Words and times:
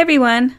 everyone. 0.00 0.56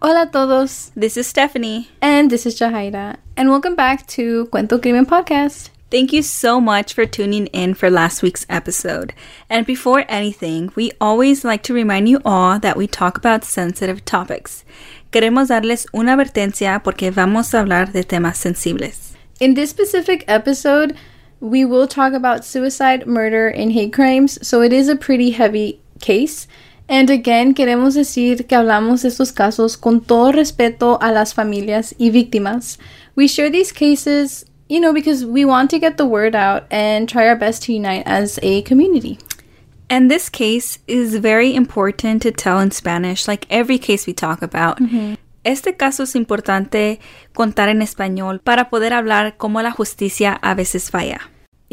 Hola 0.00 0.30
todos. 0.32 0.92
This 0.94 1.16
is 1.16 1.26
Stephanie. 1.26 1.88
And 2.00 2.30
this 2.30 2.46
is 2.46 2.54
Jahaira. 2.56 3.16
And 3.36 3.50
welcome 3.50 3.74
back 3.74 4.06
to 4.14 4.46
Cuento 4.52 4.80
Crimen 4.80 5.04
Podcast. 5.04 5.70
Thank 5.90 6.12
you 6.12 6.22
so 6.22 6.60
much 6.60 6.94
for 6.94 7.04
tuning 7.04 7.48
in 7.48 7.74
for 7.74 7.90
last 7.90 8.22
week's 8.22 8.46
episode. 8.48 9.12
And 9.50 9.66
before 9.66 10.04
anything, 10.08 10.70
we 10.76 10.92
always 11.00 11.44
like 11.44 11.64
to 11.64 11.74
remind 11.74 12.08
you 12.08 12.20
all 12.24 12.60
that 12.60 12.76
we 12.76 12.86
talk 12.86 13.18
about 13.18 13.42
sensitive 13.42 14.04
topics. 14.04 14.64
Queremos 15.10 15.48
darles 15.48 15.86
una 15.92 16.12
advertencia 16.12 16.80
porque 16.80 17.10
vamos 17.10 17.52
a 17.52 17.64
hablar 17.64 17.92
de 17.92 18.04
temas 18.04 18.36
sensibles. 18.36 19.16
In 19.40 19.54
this 19.54 19.70
specific 19.70 20.24
episode, 20.28 20.96
we 21.40 21.64
will 21.64 21.88
talk 21.88 22.12
about 22.12 22.44
suicide, 22.44 23.08
murder, 23.08 23.48
and 23.48 23.72
hate 23.72 23.92
crimes, 23.92 24.38
so 24.46 24.62
it 24.62 24.72
is 24.72 24.88
a 24.88 24.94
pretty 24.94 25.32
heavy 25.32 25.80
case. 26.00 26.46
And 26.88 27.08
again, 27.10 27.54
queremos 27.54 27.94
decir 27.94 28.46
que 28.46 28.54
hablamos 28.54 29.02
de 29.02 29.08
estos 29.08 29.32
casos 29.32 29.78
con 29.78 30.02
todo 30.02 30.32
respeto 30.32 30.98
a 31.00 31.12
las 31.12 31.32
familias 31.32 31.94
y 31.98 32.10
víctimas. 32.10 32.78
We 33.16 33.26
share 33.26 33.50
these 33.50 33.72
cases, 33.72 34.44
you 34.68 34.80
know, 34.80 34.92
because 34.92 35.24
we 35.24 35.46
want 35.46 35.70
to 35.70 35.78
get 35.78 35.96
the 35.96 36.04
word 36.04 36.36
out 36.36 36.64
and 36.70 37.08
try 37.08 37.26
our 37.26 37.38
best 37.38 37.64
to 37.64 37.72
unite 37.72 38.02
as 38.06 38.38
a 38.42 38.62
community. 38.64 39.18
And 39.88 40.10
this 40.10 40.28
case 40.28 40.78
is 40.86 41.16
very 41.16 41.54
important 41.54 42.22
to 42.22 42.32
tell 42.32 42.58
in 42.60 42.70
Spanish, 42.70 43.26
like 43.28 43.46
every 43.48 43.78
case 43.78 44.06
we 44.06 44.12
talk 44.12 44.42
about. 44.42 44.78
Este 45.44 45.76
caso 45.76 46.04
es 46.04 46.14
importante 46.16 47.00
contar 47.34 47.68
en 47.68 47.82
español 47.82 48.40
para 48.40 48.70
poder 48.70 48.92
hablar 48.92 49.36
cómo 49.36 49.62
la 49.62 49.70
justicia 49.70 50.38
a 50.42 50.54
veces 50.54 50.90
falla. 50.90 51.20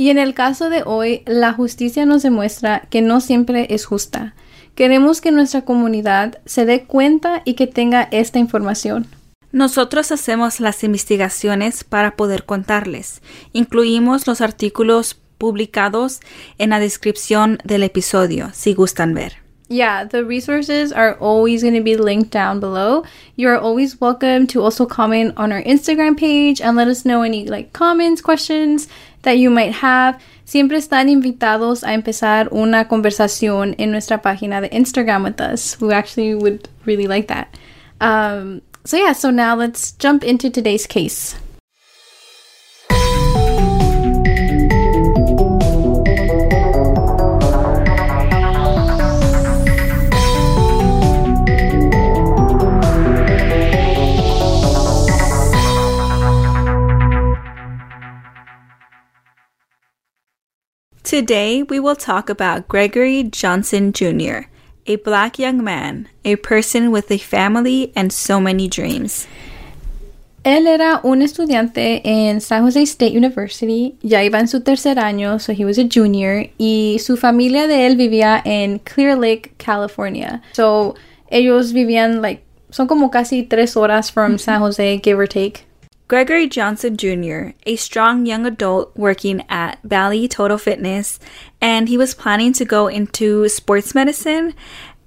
Y 0.01 0.09
en 0.09 0.17
el 0.17 0.33
caso 0.33 0.71
de 0.71 0.81
hoy, 0.83 1.21
la 1.27 1.53
justicia 1.53 2.07
nos 2.07 2.23
demuestra 2.23 2.87
que 2.89 3.03
no 3.03 3.21
siempre 3.21 3.67
es 3.69 3.85
justa. 3.85 4.33
Queremos 4.73 5.21
que 5.21 5.31
nuestra 5.31 5.61
comunidad 5.61 6.39
se 6.47 6.65
dé 6.65 6.85
cuenta 6.85 7.43
y 7.45 7.53
que 7.53 7.67
tenga 7.67 8.07
esta 8.09 8.39
información. 8.39 9.05
Nosotros 9.51 10.11
hacemos 10.11 10.59
las 10.59 10.83
investigaciones 10.83 11.83
para 11.83 12.15
poder 12.15 12.45
contarles. 12.45 13.21
Incluimos 13.53 14.25
los 14.25 14.41
artículos 14.41 15.21
publicados 15.37 16.19
en 16.57 16.71
la 16.71 16.79
descripción 16.79 17.59
del 17.63 17.83
episodio, 17.83 18.49
si 18.55 18.73
gustan 18.73 19.13
ver. 19.13 19.40
Yeah, 19.71 20.03
the 20.03 20.25
resources 20.25 20.91
are 20.91 21.15
always 21.15 21.61
going 21.61 21.75
to 21.75 21.81
be 21.81 21.95
linked 21.95 22.29
down 22.29 22.59
below. 22.59 23.05
You 23.37 23.47
are 23.47 23.57
always 23.57 24.01
welcome 24.01 24.45
to 24.47 24.61
also 24.61 24.85
comment 24.85 25.33
on 25.37 25.53
our 25.53 25.61
Instagram 25.63 26.17
page 26.17 26.59
and 26.59 26.75
let 26.75 26.89
us 26.89 27.05
know 27.05 27.21
any 27.21 27.47
like 27.47 27.71
comments, 27.71 28.19
questions 28.19 28.89
that 29.21 29.37
you 29.37 29.49
might 29.49 29.71
have. 29.75 30.21
Siempre 30.43 30.77
están 30.77 31.07
invitados 31.07 31.83
a 31.83 31.93
empezar 31.93 32.51
una 32.51 32.89
conversación 32.89 33.73
en 33.79 33.91
nuestra 33.91 34.21
página 34.21 34.59
de 34.59 34.67
Instagram 34.75 35.23
with 35.23 35.39
us. 35.39 35.79
We 35.79 35.93
actually 35.93 36.35
would 36.35 36.67
really 36.83 37.07
like 37.07 37.29
that. 37.29 37.55
Um, 38.01 38.61
so 38.83 38.97
yeah, 38.97 39.13
so 39.13 39.31
now 39.31 39.55
let's 39.55 39.93
jump 39.93 40.25
into 40.25 40.49
today's 40.49 40.85
case. 40.85 41.35
Today, 61.11 61.61
we 61.61 61.77
will 61.77 61.97
talk 61.97 62.29
about 62.29 62.69
Gregory 62.69 63.23
Johnson 63.23 63.91
Jr., 63.91 64.47
a 64.87 64.95
black 64.95 65.37
young 65.37 65.61
man, 65.61 66.07
a 66.23 66.37
person 66.37 66.89
with 66.89 67.11
a 67.11 67.17
family 67.17 67.91
and 67.97 68.13
so 68.13 68.39
many 68.39 68.69
dreams. 68.69 69.27
Él 70.45 70.67
era 70.67 71.01
un 71.03 71.21
estudiante 71.21 71.99
en 72.05 72.39
San 72.39 72.63
Jose 72.63 72.83
State 72.83 73.11
University, 73.13 73.97
ya 74.01 74.19
iba 74.19 74.39
en 74.39 74.47
su 74.47 74.61
tercer 74.61 74.99
año, 74.99 75.37
so 75.41 75.51
he 75.51 75.65
was 75.65 75.77
a 75.77 75.83
junior, 75.83 76.45
y 76.57 76.97
su 77.01 77.17
familia 77.17 77.67
de 77.67 77.87
él 77.87 77.97
vivía 77.97 78.41
en 78.45 78.79
Clear 78.79 79.17
Lake, 79.17 79.51
California. 79.57 80.41
So 80.53 80.95
ellos 81.29 81.73
vivían, 81.73 82.21
like, 82.21 82.41
son 82.69 82.87
como 82.87 83.11
casi 83.11 83.43
tres 83.43 83.75
horas 83.75 84.09
from 84.09 84.37
San 84.37 84.61
Jose, 84.61 85.01
give 85.03 85.19
or 85.19 85.27
take. 85.27 85.65
Gregory 86.11 86.45
Johnson 86.45 86.97
Jr., 86.97 87.55
a 87.65 87.77
strong 87.77 88.25
young 88.25 88.45
adult 88.45 88.91
working 88.97 89.45
at 89.47 89.81
Valley 89.81 90.27
Total 90.27 90.57
Fitness, 90.57 91.21
and 91.61 91.87
he 91.87 91.97
was 91.97 92.13
planning 92.13 92.51
to 92.51 92.65
go 92.65 92.87
into 92.87 93.47
sports 93.47 93.95
medicine. 93.95 94.53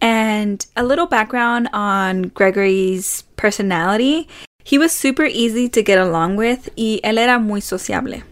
And 0.01 0.65
a 0.75 0.83
little 0.83 1.05
background 1.05 1.69
on 1.75 2.33
Gregory's 2.33 3.21
personality. 3.37 4.31
He 4.65 4.79
was 4.79 4.93
super 4.93 5.27
easy 5.27 5.69
to 5.69 5.83
get 5.83 5.99
along 5.99 6.37
with 6.37 6.71
y 6.75 7.01
él 7.05 7.19
era 7.19 7.39
muy 7.39 7.61
sociable. 7.61 8.23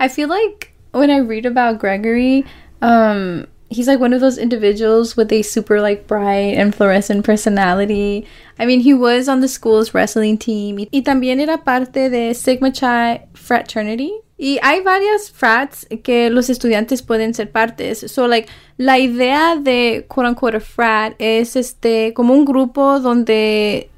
I 0.00 0.08
feel 0.08 0.30
like 0.30 0.72
when 0.92 1.10
I 1.10 1.18
read 1.18 1.44
about 1.44 1.80
Gregory, 1.80 2.46
um, 2.80 3.46
he's 3.72 3.88
like 3.88 4.00
one 4.00 4.12
of 4.12 4.20
those 4.20 4.38
individuals 4.38 5.16
with 5.16 5.32
a 5.32 5.42
super 5.42 5.80
like 5.80 6.06
bright 6.06 6.56
and 6.56 6.74
fluorescent 6.74 7.24
personality. 7.24 8.26
I 8.58 8.66
mean, 8.66 8.80
he 8.80 8.94
was 8.94 9.28
on 9.28 9.40
the 9.40 9.48
school's 9.48 9.94
wrestling 9.94 10.38
team 10.38 10.78
y, 10.78 11.02
también 11.02 11.40
era 11.40 11.58
parte 11.58 12.10
de 12.10 12.34
Sigma 12.34 12.70
Chi 12.70 13.20
fraternity. 13.34 14.12
Y 14.38 14.58
hay 14.62 14.80
varias 14.80 15.30
frats 15.30 15.86
que 16.02 16.28
los 16.28 16.50
estudiantes 16.50 17.00
pueden 17.00 17.32
ser 17.32 17.52
partes. 17.52 18.10
So, 18.10 18.26
like, 18.26 18.48
la 18.76 18.98
idea 18.98 19.56
de 19.56 20.04
quote 20.08 20.28
unquote 20.28 20.56
a 20.56 20.60
frat 20.60 21.14
es 21.18 21.54
este 21.54 22.12
como 22.12 22.34
un 22.34 22.44
grupo 22.44 22.98
donde 22.98 23.88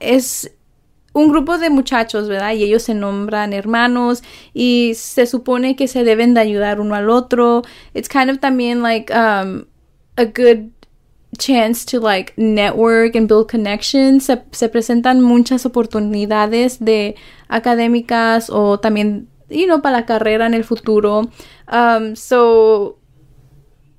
es 0.00 0.50
un 1.14 1.28
grupo 1.28 1.56
de 1.58 1.70
muchachos, 1.70 2.28
¿verdad? 2.28 2.52
Y 2.54 2.64
ellos 2.64 2.82
se 2.82 2.94
nombran 2.94 3.52
hermanos 3.52 4.22
y 4.52 4.92
se 4.96 5.26
supone 5.26 5.76
que 5.76 5.88
se 5.88 6.04
deben 6.04 6.34
de 6.34 6.40
ayudar 6.40 6.80
uno 6.80 6.96
al 6.96 7.08
otro. 7.08 7.62
It's 7.94 8.08
kind 8.08 8.30
of 8.30 8.40
también 8.40 8.82
like 8.82 9.12
um, 9.14 9.64
a 10.16 10.24
good 10.24 10.72
chance 11.38 11.84
to 11.86 12.00
like 12.00 12.32
network 12.36 13.14
and 13.14 13.28
build 13.28 13.48
connections. 13.48 14.24
Se, 14.26 14.42
se 14.50 14.68
presentan 14.68 15.22
muchas 15.22 15.64
oportunidades 15.64 16.78
de 16.80 17.14
académicas 17.48 18.50
o 18.50 18.78
también, 18.80 19.28
you 19.48 19.66
know, 19.66 19.80
para 19.80 19.98
la 19.98 20.06
carrera 20.06 20.46
en 20.46 20.54
el 20.54 20.64
futuro. 20.64 21.30
Um, 21.68 22.16
so, 22.16 22.98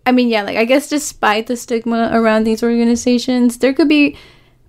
I 0.06 0.12
mean, 0.12 0.28
yeah, 0.28 0.44
like 0.44 0.58
I 0.58 0.66
guess 0.66 0.90
despite 0.90 1.48
the 1.48 1.56
stigma 1.56 2.10
around 2.12 2.44
these 2.44 2.62
organizations, 2.62 3.60
there 3.60 3.74
could 3.74 3.88
be 3.88 4.18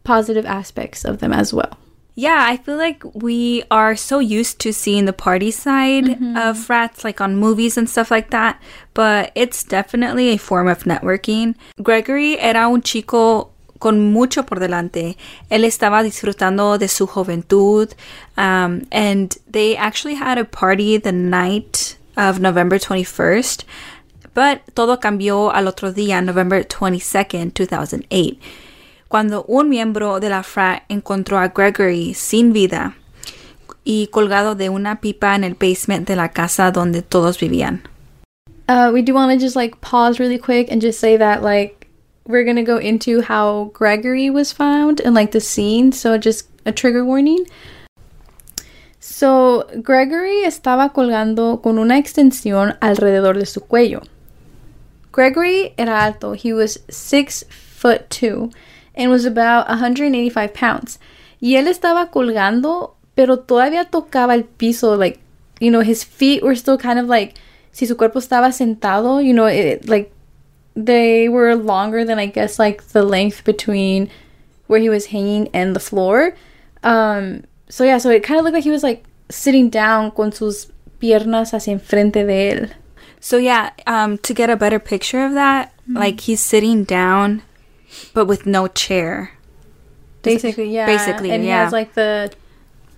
positive 0.05 0.47
aspects 0.47 1.05
of 1.05 1.19
them 1.19 1.33
as 1.33 1.53
well. 1.53 1.77
Yeah, 2.19 2.47
I 2.49 2.57
feel 2.57 2.79
like 2.79 3.05
we 3.13 3.63
are 3.71 3.95
so 3.95 4.21
used 4.21 4.59
to 4.61 4.73
seeing 4.73 5.05
the 5.05 5.13
party 5.13 5.51
side 5.51 6.17
of 6.39 6.57
frats, 6.57 7.05
like 7.05 7.21
on 7.21 7.37
movies 7.37 7.77
and 7.77 7.91
stuff 7.91 8.11
like 8.11 8.31
that, 8.31 8.59
but 8.95 9.33
it's 9.35 9.63
definitely 9.63 10.31
a 10.31 10.39
form 10.39 10.67
of 10.67 10.85
networking. 10.85 11.57
Gregory 11.83 12.39
era 12.41 12.71
un 12.71 12.81
chico 12.81 13.51
con 13.81 14.15
mucho 14.15 14.45
por 14.45 14.59
delante. 14.59 15.19
Él 15.51 15.65
estaba 15.67 16.03
disfrutando 16.03 16.79
de 16.79 16.89
su 16.89 17.07
juventud, 17.07 17.93
um, 18.39 18.87
and 18.91 19.37
they 19.47 19.77
actually 19.77 20.15
had 20.15 20.39
a 20.39 20.45
party 20.47 20.97
the 20.97 21.13
night 21.13 21.99
of 22.17 22.41
November 22.41 22.79
21st, 22.79 23.65
but 24.33 24.63
todo 24.75 24.97
cambió 24.97 25.53
al 25.55 25.69
otro 25.69 25.93
día, 25.93 26.25
November 26.25 26.65
22nd, 26.65 27.53
2008 27.53 28.41
cuando 29.09 29.45
un 29.45 29.69
miembro 29.69 30.21
de 30.21 30.29
la 30.29 30.43
frat 30.43 30.83
encontró 30.89 31.39
a 31.39 31.49
Gregory 31.49 32.15
sin 32.15 32.53
vida 32.53 32.97
y 33.85 34.09
colgado 34.09 34.55
de 34.55 34.69
una 34.69 35.01
pipa 35.01 35.35
en 35.35 35.45
el 35.45 35.55
basement 35.55 36.07
de 36.07 36.17
la 36.17 36.31
casa 36.31 36.71
donde 36.73 37.03
todos 37.03 37.39
vivían. 37.39 37.83
Uh, 38.69 38.91
we 38.93 39.01
do 39.01 39.15
want 39.15 39.31
to 39.31 39.39
just 39.39 39.55
like 39.55 39.81
pause 39.81 40.19
really 40.19 40.39
quick 40.39 40.71
and 40.71 40.83
just 40.83 40.99
say 40.99 41.17
that 41.17 41.43
like 41.43 41.87
we're 42.27 42.45
gonna 42.45 42.65
go 42.65 42.79
into 42.79 43.21
how 43.21 43.71
Gregory 43.73 44.29
was 44.29 44.53
found 44.53 45.01
and 45.01 45.15
like 45.15 45.31
the 45.31 45.41
scene, 45.41 45.93
so 45.93 46.19
just 46.19 46.49
a 46.65 46.73
trigger 46.73 47.05
warning. 47.05 47.47
So 48.99 49.69
Gregory 49.83 50.43
estaba 50.45 50.93
colgando 50.93 51.63
con 51.63 51.79
una 51.79 51.97
extensión 51.97 52.77
alrededor 52.81 53.39
de 53.39 53.47
su 53.47 53.61
cuello. 53.61 54.03
Gregory 55.13 55.73
era 55.79 56.01
alto. 56.01 56.33
He 56.33 56.53
was 56.53 56.81
six 56.91 57.45
foot 57.49 58.11
two 58.11 58.51
and 58.97 59.11
was 59.11 59.25
about 59.25 59.69
185 59.69 60.55
pounds. 60.55 60.99
Y 61.41 61.57
él 61.57 61.69
estaba 61.69 62.11
colgando, 62.11 62.95
pero 63.15 63.39
todavía 63.39 63.85
tocaba 63.85 64.35
el 64.35 64.45
piso. 64.45 64.97
Like, 64.97 65.21
you 65.61 65.71
know, 65.71 65.81
his 65.81 66.05
feet 66.05 66.43
were 66.43 66.55
still 66.55 66.79
kind 66.79 66.99
of 66.99 67.07
like, 67.07 67.35
si 67.73 67.87
su 67.87 67.95
cuerpo 67.95 68.21
estaba 68.21 68.53
sentado, 68.53 69.25
you 69.25 69.35
know, 69.35 69.47
it, 69.47 69.89
like, 69.89 70.13
they 70.75 71.29
were 71.29 71.55
longer 71.55 72.05
than, 72.05 72.19
I 72.19 72.27
guess, 72.27 72.59
like, 72.59 72.83
the 72.89 73.03
length 73.03 73.45
between 73.45 74.11
where 74.67 74.81
he 74.81 74.89
was 74.89 75.07
hanging 75.07 75.49
and 75.53 75.77
the 75.77 75.81
floor. 75.81 76.35
Um, 76.83 77.45
so 77.69 77.85
yeah, 77.85 77.99
so 77.99 78.11
it 78.11 78.23
kind 78.23 78.39
of 78.39 78.45
looked 78.45 78.55
like 78.55 78.65
he 78.65 78.71
was, 78.71 78.83
like, 78.83 79.05
sitting 79.29 79.69
down 79.71 80.11
con 80.11 80.33
sus 80.33 80.69
piernas 81.01 81.53
hacia 81.53 81.73
enfrente 81.73 82.27
de 82.27 82.51
él. 82.51 82.71
So 83.21 83.39
yeah, 83.39 83.71
um, 83.87 84.19
to 84.19 84.35
get 84.35 84.51
a 84.51 84.57
better 84.57 84.79
picture 84.79 85.25
of 85.25 85.35
that, 85.35 85.73
like 85.89 86.21
he's 86.21 86.41
sitting 86.41 86.85
down, 86.85 87.43
but 88.15 88.27
with 88.27 88.47
no 88.47 88.69
chair. 88.69 89.33
Basically, 90.23 90.71
yeah. 90.73 90.87
Basically, 90.87 91.31
and 91.31 91.45
yeah. 91.45 91.59
he 91.59 91.65
has 91.65 91.73
like 91.73 91.95
the 91.95 92.33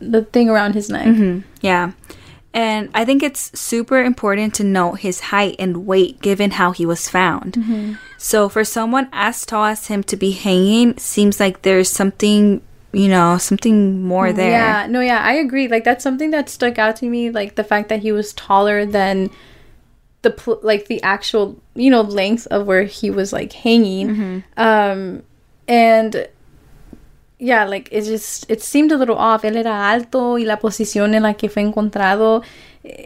the 0.00 0.23
thing 0.23 0.49
around 0.49 0.75
his 0.75 0.89
neck. 0.89 1.06
Mhm, 1.06 1.45
Yeah. 1.61 1.93
And 2.55 2.89
I 2.95 3.05
think 3.05 3.23
it's 3.23 3.56
super 3.59 4.03
important 4.03 4.55
to 4.55 4.65
note 4.65 5.00
his 5.00 5.21
height 5.21 5.56
and 5.59 5.87
weight 5.87 6.21
given 6.21 6.53
how 6.53 6.73
he 6.73 6.87
was 6.87 7.09
found. 7.09 7.53
Mm-hmm. 7.53 7.93
So 8.17 8.49
for 8.49 8.65
someone 8.65 9.09
as 9.12 9.45
tall 9.45 9.67
as 9.67 9.87
him 9.87 10.03
to 10.05 10.17
be 10.17 10.33
hanging 10.33 10.97
seems 10.97 11.39
like 11.39 11.62
there's 11.62 11.91
something, 11.91 12.62
you 12.93 13.09
know, 13.09 13.37
something 13.39 14.03
more 14.03 14.33
there. 14.33 14.50
Yeah, 14.50 14.87
no, 14.89 15.00
yeah, 15.00 15.21
I 15.21 15.35
agree. 15.35 15.69
Like 15.69 15.85
that's 15.85 16.03
something 16.03 16.31
that 16.31 16.49
stuck 16.49 16.79
out 16.79 16.97
to 16.97 17.06
me, 17.06 17.31
like 17.31 17.55
the 17.55 17.65
fact 17.65 17.91
that 17.91 18.00
he 18.00 18.12
was 18.12 18.33
taller 18.33 18.87
than 18.87 19.31
the 20.23 20.31
pl- 20.31 20.61
like 20.62 20.87
the 20.87 21.03
actual 21.03 21.56
you 21.75 21.91
know 21.91 22.03
length 22.03 22.47
of 22.49 22.67
where 22.67 22.85
he 22.85 23.11
was 23.11 23.32
like 23.32 23.53
hanging. 23.53 24.09
Mm-hmm. 24.09 24.38
Um, 24.56 25.23
and 25.67 26.29
yeah, 27.38 27.65
like 27.65 27.88
it 27.93 28.03
just 28.03 28.50
it 28.50 28.62
seemed 28.62 28.93
a 28.93 28.97
little 28.97 29.17
off. 29.17 29.43
Él 29.43 29.56
era 29.56 29.91
alto 29.91 30.37
y 30.37 30.44
la 30.44 30.56
posición 30.56 31.15
en 31.15 31.23
la 31.23 31.35
que 31.35 31.49
fue 31.49 31.62
encontrado, 31.62 32.43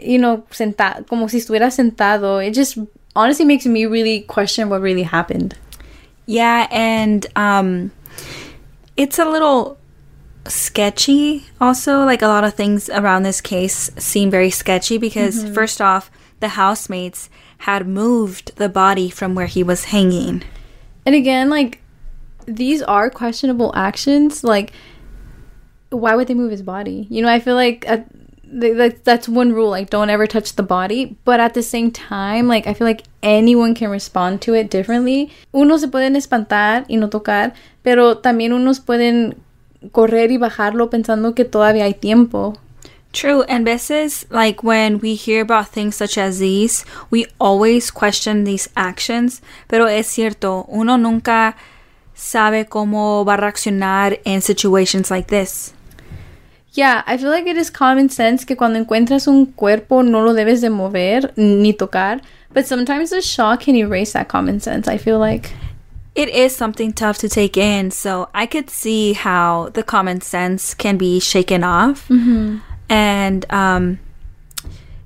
you 0.01 0.17
know, 0.17 0.43
sentado, 0.49 1.05
como 1.07 1.27
si 1.27 1.37
estuviera 1.37 1.71
sentado. 1.71 2.45
It 2.45 2.53
just 2.53 2.77
honestly 3.15 3.45
makes 3.45 3.65
me 3.65 3.85
really 3.85 4.21
question 4.21 4.69
what 4.69 4.81
really 4.81 5.03
happened. 5.03 5.55
Yeah, 6.25 6.67
and 6.71 7.25
um 7.35 7.91
it's 8.97 9.19
a 9.19 9.25
little 9.25 9.77
sketchy 10.47 11.45
also. 11.61 12.03
Like 12.05 12.21
a 12.23 12.27
lot 12.27 12.43
of 12.43 12.55
things 12.55 12.89
around 12.89 13.23
this 13.23 13.39
case 13.39 13.91
seem 13.97 14.31
very 14.31 14.49
sketchy 14.49 14.97
because 14.97 15.43
first 15.49 15.79
off, 15.79 16.09
the 16.43 16.49
housemates 16.49 17.29
had 17.59 17.87
moved 17.87 18.55
the 18.57 18.67
body 18.67 19.09
from 19.09 19.33
where 19.33 19.47
he 19.47 19.63
was 19.63 19.85
hanging. 19.85 20.43
And 21.05 21.15
again, 21.15 21.49
like 21.49 21.79
these 22.45 22.81
are 22.81 23.09
questionable 23.09 23.71
actions. 23.75 24.43
Like, 24.43 24.73
why 25.89 26.15
would 26.15 26.27
they 26.27 26.33
move 26.33 26.51
his 26.51 26.61
body? 26.61 27.07
You 27.09 27.21
know, 27.21 27.29
I 27.29 27.39
feel 27.39 27.55
like 27.55 27.85
uh, 27.87 28.03
th- 28.43 28.75
th- 28.75 29.03
that's 29.05 29.29
one 29.29 29.53
rule. 29.53 29.69
Like, 29.69 29.89
don't 29.89 30.09
ever 30.09 30.27
touch 30.27 30.55
the 30.55 30.63
body. 30.63 31.15
But 31.23 31.39
at 31.39 31.53
the 31.53 31.63
same 31.63 31.89
time, 31.91 32.47
like 32.49 32.67
I 32.67 32.73
feel 32.73 32.87
like 32.87 33.03
anyone 33.21 33.73
can 33.73 33.89
respond 33.89 34.41
to 34.41 34.53
it 34.53 34.69
differently. 34.69 35.31
Unos 35.53 35.81
se 35.81 35.87
pueden 35.87 36.15
espantar 36.15 36.85
y 36.89 36.97
no 36.97 37.07
tocar, 37.07 37.53
pero 37.83 38.17
también 38.17 38.51
unos 38.51 38.81
pueden 38.81 39.35
correr 39.91 40.31
y 40.31 40.37
bajarlo 40.37 40.89
pensando 40.89 41.33
que 41.33 41.45
todavía 41.45 41.85
hay 41.85 41.93
tiempo. 41.93 42.57
True, 43.13 43.43
and 43.43 43.63
veces, 43.63 44.25
like 44.31 44.63
when 44.63 44.97
we 44.97 45.13
hear 45.13 45.43
about 45.43 45.67
things 45.67 45.95
such 45.95 46.17
as 46.17 46.39
these, 46.39 46.83
we 47.11 47.27
always 47.39 47.91
question 47.91 48.43
these 48.43 48.67
actions, 48.75 49.39
pero 49.67 49.85
es 49.85 50.07
cierto, 50.07 50.65
uno 50.67 50.97
nunca 50.97 51.55
sabe 52.15 52.65
cómo 52.65 53.23
va 53.23 53.35
a 53.35 53.37
reaccionar 53.37 54.19
in 54.25 54.41
situations 54.41 55.11
like 55.11 55.27
this. 55.27 55.73
Yeah, 56.71 57.03
I 57.05 57.17
feel 57.17 57.29
like 57.29 57.45
it 57.45 57.55
is 57.55 57.69
common 57.69 58.09
sense 58.09 58.45
que 58.45 58.55
cuando 58.55 58.79
encuentras 58.79 59.27
un 59.27 59.53
cuerpo 59.53 60.01
no 60.01 60.23
lo 60.23 60.33
debes 60.33 60.61
de 60.61 60.71
mover 60.71 61.31
ni 61.37 61.73
tocar, 61.73 62.19
but 62.51 62.65
sometimes 62.65 63.11
the 63.11 63.21
shock 63.21 63.61
can 63.61 63.75
erase 63.75 64.13
that 64.13 64.27
common 64.27 64.59
sense. 64.59 64.87
I 64.87 64.97
feel 64.97 65.19
like. 65.19 65.53
It 66.15 66.29
is 66.29 66.55
something 66.55 66.93
tough 66.93 67.19
to 67.19 67.29
take 67.29 67.57
in, 67.57 67.91
so 67.91 68.29
I 68.33 68.47
could 68.47 68.71
see 68.71 69.13
how 69.13 69.69
the 69.73 69.83
common 69.83 70.21
sense 70.21 70.73
can 70.73 70.97
be 70.97 71.19
shaken 71.19 71.63
off. 71.63 72.07
Mm-hmm. 72.07 72.57
And 72.93 73.47
um, 73.49 73.97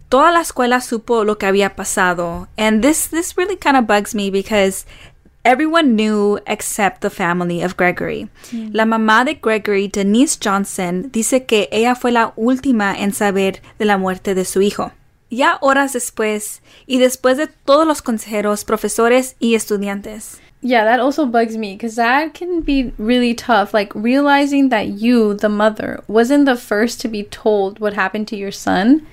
toda 0.09 0.31
la 0.31 0.41
escuela 0.41 0.81
supo 0.81 1.23
lo 1.23 1.37
que 1.37 1.45
había 1.45 1.73
pasado, 1.73 2.49
and 2.57 2.81
this 2.81 3.07
this 3.07 3.37
really 3.37 3.55
kind 3.55 3.77
of 3.77 3.87
bugs 3.87 4.13
me 4.13 4.29
because 4.29 4.85
everyone 5.45 5.95
knew 5.95 6.37
except 6.45 6.99
the 6.99 7.09
family 7.09 7.63
of 7.63 7.77
Gregory. 7.77 8.27
La 8.73 8.83
mamá 8.83 9.23
de 9.23 9.35
Gregory, 9.35 9.87
Denise 9.87 10.37
Johnson, 10.37 11.09
dice 11.13 11.45
que 11.45 11.69
ella 11.71 11.95
fue 11.95 12.11
la 12.11 12.33
última 12.35 12.93
en 12.93 13.13
saber 13.13 13.61
de 13.79 13.85
la 13.85 13.97
muerte 13.97 14.35
de 14.35 14.43
su 14.43 14.61
hijo. 14.61 14.91
Ya 15.29 15.57
horas 15.61 15.93
después, 15.93 16.61
y 16.87 16.99
después 16.99 17.37
de 17.37 17.47
todos 17.47 17.87
los 17.87 18.01
consejeros, 18.01 18.65
profesores 18.65 19.37
y 19.39 19.55
estudiantes. 19.55 20.41
Yeah, 20.61 20.85
that 20.85 20.99
also 20.99 21.25
bugs 21.25 21.55
me 21.55 21.73
because 21.73 21.95
that 21.95 22.33
can 22.33 22.61
be 22.61 22.91
really 22.97 23.33
tough. 23.33 23.73
Like 23.73 23.93
realizing 23.93 24.69
that 24.69 24.87
you, 24.99 25.35
the 25.35 25.49
mother, 25.49 26.03
wasn't 26.07 26.45
the 26.45 26.55
first 26.55 26.99
to 27.01 27.07
be 27.07 27.23
told 27.23 27.79
what 27.79 27.93
happened 27.93 28.27
to 28.29 28.35
your 28.35 28.51
son. 28.51 29.05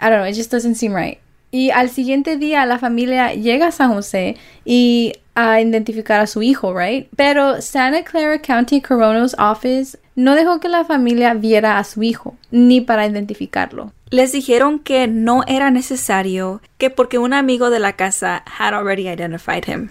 I 0.00 0.10
don't 0.10 0.20
know, 0.20 0.28
it 0.28 0.34
just 0.34 0.50
doesn't 0.50 0.76
seem 0.76 0.92
right. 0.94 1.18
Y 1.52 1.70
al 1.74 1.88
siguiente 1.88 2.36
día 2.36 2.64
la 2.66 2.78
familia 2.78 3.34
llega 3.34 3.68
a 3.68 3.72
San 3.72 3.92
Jose 3.92 4.36
y 4.64 5.14
a 5.34 5.60
identificar 5.60 6.20
a 6.20 6.26
su 6.26 6.42
hijo, 6.42 6.72
right? 6.72 7.08
Pero 7.16 7.60
Santa 7.60 8.04
Clara 8.04 8.38
County 8.38 8.80
Coroner's 8.80 9.34
Office 9.38 9.98
no 10.14 10.34
dejó 10.34 10.60
que 10.60 10.68
la 10.68 10.84
familia 10.84 11.34
viera 11.34 11.78
a 11.78 11.84
su 11.84 12.02
hijo, 12.02 12.36
ni 12.50 12.80
para 12.80 13.06
identificarlo. 13.06 13.92
Les 14.10 14.32
dijeron 14.32 14.78
que 14.80 15.06
no 15.08 15.42
era 15.46 15.70
necesario, 15.70 16.60
que 16.78 16.90
porque 16.90 17.18
un 17.18 17.32
amigo 17.32 17.70
de 17.70 17.80
la 17.80 17.94
casa 17.94 18.44
had 18.58 18.74
already 18.74 19.08
identified 19.08 19.64
him. 19.66 19.88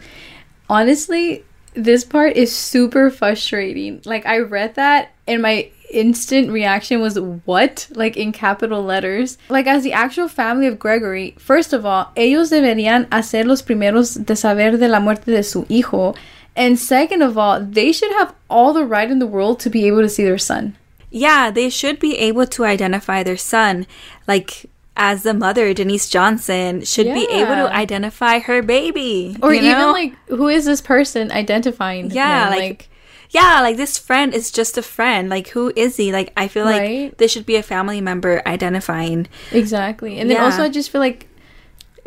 Honestly, 0.69 1.43
this 1.73 2.03
part 2.03 2.35
is 2.35 2.55
super 2.55 3.09
frustrating. 3.09 4.01
Like 4.05 4.25
I 4.25 4.39
read 4.39 4.75
that 4.75 5.11
and 5.27 5.41
my 5.41 5.71
instant 5.91 6.51
reaction 6.51 7.01
was 7.01 7.19
what? 7.19 7.87
Like 7.91 8.15
in 8.15 8.31
capital 8.31 8.83
letters. 8.83 9.37
Like 9.49 9.67
as 9.67 9.83
the 9.83 9.93
actual 9.93 10.27
family 10.27 10.67
of 10.67 10.79
Gregory, 10.79 11.35
first 11.37 11.73
of 11.73 11.85
all, 11.85 12.11
ellos 12.15 12.51
deberían 12.51 13.07
hacer 13.09 13.45
los 13.45 13.61
primeros 13.61 14.13
de 14.25 14.35
saber 14.35 14.77
de 14.77 14.87
la 14.87 14.99
muerte 14.99 15.31
de 15.31 15.43
su 15.43 15.65
hijo. 15.65 16.15
And 16.55 16.77
second 16.77 17.21
of 17.21 17.37
all, 17.37 17.61
they 17.61 17.91
should 17.91 18.11
have 18.13 18.35
all 18.49 18.73
the 18.73 18.85
right 18.85 19.09
in 19.09 19.19
the 19.19 19.27
world 19.27 19.59
to 19.61 19.69
be 19.69 19.87
able 19.87 20.01
to 20.01 20.09
see 20.09 20.23
their 20.23 20.37
son. 20.37 20.75
Yeah, 21.11 21.51
they 21.51 21.69
should 21.69 21.99
be 21.99 22.17
able 22.17 22.45
to 22.47 22.65
identify 22.65 23.23
their 23.23 23.37
son. 23.37 23.87
Like, 24.27 24.69
as 24.99 25.23
the 25.23 25.33
mother, 25.33 25.73
Denise 25.73 26.09
Johnson 26.09 26.83
should 26.83 27.13
be 27.13 27.23
able 27.31 27.55
to 27.55 27.71
identify 27.73 28.39
her 28.39 28.61
baby. 28.61 29.37
Or 29.41 29.53
even 29.53 29.77
know? 29.77 29.91
like 29.93 30.13
who 30.27 30.49
is 30.49 30.65
this 30.65 30.81
person 30.81 31.31
identifying? 31.31 32.11
yeah, 32.11 32.51
him? 32.51 32.57
like, 32.59 32.89
yeah, 33.31 33.61
like 33.61 33.77
this 33.77 33.97
friend 33.97 34.33
is 34.33 34.51
just 34.51 34.77
a 34.77 34.81
friend. 34.81 35.29
Like, 35.29 35.47
who 35.49 35.71
is 35.75 35.95
he? 35.95 36.11
Like, 36.11 36.33
I 36.35 36.49
feel 36.49 36.65
like 36.65 36.81
Right. 36.81 37.17
there 37.17 37.29
should 37.29 37.45
be 37.45 37.55
a 37.55 37.63
family 37.63 38.01
member 38.01 38.41
identifying. 38.45 39.27
Exactly. 39.53 40.19
And 40.19 40.29
then 40.29 40.37
Yeah. 40.37 40.43
also 40.43 40.63
I 40.63 40.69
just 40.69 40.89
feel 40.91 41.01
like 41.01 41.27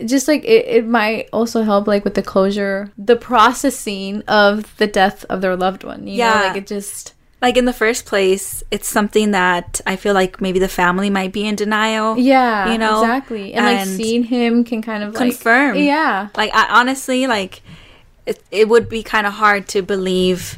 just 0.05 0.27
like 0.29 0.45
it, 0.45 0.67
it 0.67 0.87
might 0.87 1.29
also 1.33 1.63
help 1.63 1.87
like 1.87 2.05
with 2.05 2.15
the 2.15 2.23
closure, 2.23 2.91
the 2.99 3.17
processing 3.17 4.23
of 4.29 4.77
the 4.77 4.87
death 4.87 5.25
of 5.31 5.41
their 5.41 5.57
loved 5.57 5.83
one. 5.85 6.07
You 6.07 6.19
Yeah. 6.19 6.35
know, 6.35 6.47
like 6.49 6.57
it 6.59 6.67
just 6.67 7.15
Like, 7.43 7.57
in 7.57 7.65
the 7.67 7.73
first 7.73 8.07
place, 8.07 8.63
it's 8.71 8.89
something 8.89 9.33
that 9.33 9.81
I 9.85 9.97
feel 9.97 10.15
like 10.15 10.41
maybe 10.41 10.59
the 10.61 10.69
family 10.69 11.11
might 11.11 11.33
be 11.33 11.45
in 11.45 11.57
denial. 11.57 12.17
Yeah, 12.17 12.73
You 12.73 12.79
know, 12.79 13.03
exactly. 13.03 13.53
And, 13.53 13.67
like 13.67 13.79
and 13.81 13.91
seeing 13.91 14.23
him 14.25 14.63
can 14.65 14.81
kind 14.81 15.03
of 15.03 15.13
like 15.15 15.33
confirm. 15.33 15.77
Yeah. 15.77 16.29
Like 16.37 16.53
I 16.55 16.69
honestly 16.81 17.27
like 17.27 17.61
it, 18.25 18.41
it 18.53 18.69
would 18.69 18.89
be 18.89 19.03
kind 19.03 19.27
of 19.27 19.33
hard 19.35 19.67
to 19.69 19.83
believe 19.83 20.57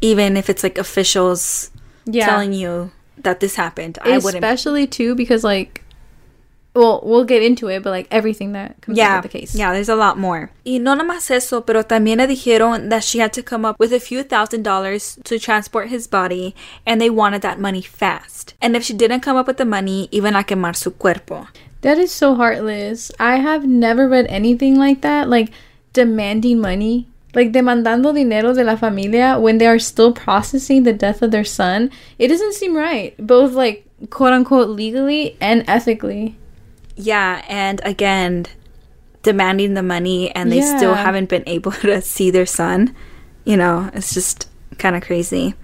even 0.00 0.36
if 0.38 0.48
it's 0.48 0.62
like 0.62 0.78
officials 0.78 1.70
Yeah. 2.06 2.26
telling 2.26 2.54
you 2.54 2.90
that 3.18 3.40
this 3.40 3.54
happened. 3.54 3.98
I 4.02 4.16
wouldn't 4.18 4.42
Especially 4.42 4.86
too 4.86 5.14
because 5.14 5.44
like 5.44 5.83
well, 6.74 7.00
we'll 7.04 7.24
get 7.24 7.42
into 7.42 7.68
it, 7.68 7.82
but 7.84 7.90
like 7.90 8.08
everything 8.10 8.52
that 8.52 8.80
comes 8.80 8.98
yeah, 8.98 9.16
with 9.16 9.30
the 9.30 9.38
case. 9.38 9.54
yeah, 9.54 9.72
there's 9.72 9.88
a 9.88 9.94
lot 9.94 10.18
more. 10.18 10.50
Y 10.66 10.78
no 10.78 10.96
nomás 10.96 11.30
eso, 11.30 11.60
pero 11.60 11.84
también 11.84 12.18
le 12.18 12.26
dijeron 12.26 12.88
that 12.90 13.04
she 13.04 13.20
had 13.20 13.32
to 13.32 13.42
come 13.42 13.64
up 13.64 13.78
with 13.78 13.92
a 13.92 14.00
few 14.00 14.24
thousand 14.24 14.64
dollars 14.64 15.18
to 15.24 15.38
transport 15.38 15.88
his 15.88 16.08
body, 16.08 16.54
and 16.84 17.00
they 17.00 17.08
wanted 17.08 17.42
that 17.42 17.60
money 17.60 17.80
fast. 17.80 18.54
And 18.60 18.74
if 18.74 18.82
she 18.82 18.92
didn't 18.92 19.20
come 19.20 19.36
up 19.36 19.46
with 19.46 19.56
the 19.56 19.64
money, 19.64 20.08
iban 20.12 20.38
a 20.38 20.42
quemar 20.42 20.74
su 20.74 20.90
cuerpo. 20.90 21.46
That 21.82 21.98
is 21.98 22.10
so 22.10 22.34
heartless. 22.34 23.12
I 23.20 23.36
have 23.36 23.64
never 23.66 24.08
read 24.08 24.26
anything 24.28 24.76
like 24.76 25.02
that, 25.02 25.28
like 25.28 25.50
demanding 25.92 26.58
money, 26.58 27.06
like 27.34 27.52
demandando 27.52 28.12
dinero 28.12 28.52
de 28.52 28.64
la 28.64 28.74
familia 28.74 29.38
when 29.38 29.58
they 29.58 29.66
are 29.66 29.78
still 29.78 30.12
processing 30.12 30.82
the 30.82 30.92
death 30.92 31.22
of 31.22 31.30
their 31.30 31.44
son. 31.44 31.90
It 32.18 32.28
doesn't 32.28 32.54
seem 32.54 32.76
right, 32.76 33.14
both 33.18 33.52
like 33.52 33.86
quote 34.10 34.32
unquote 34.32 34.70
legally 34.70 35.36
and 35.40 35.62
ethically. 35.68 36.36
Yeah, 36.96 37.44
and 37.48 37.80
again, 37.84 38.46
demanding 39.22 39.74
the 39.74 39.82
money, 39.82 40.30
and 40.30 40.52
they 40.52 40.60
still 40.60 40.94
haven't 40.94 41.28
been 41.28 41.44
able 41.46 41.72
to 41.82 42.00
see 42.00 42.30
their 42.30 42.46
son. 42.46 42.94
You 43.44 43.56
know, 43.56 43.90
it's 43.92 44.14
just 44.14 44.48
kind 44.78 44.96
of 44.96 45.02
crazy. 45.02 45.54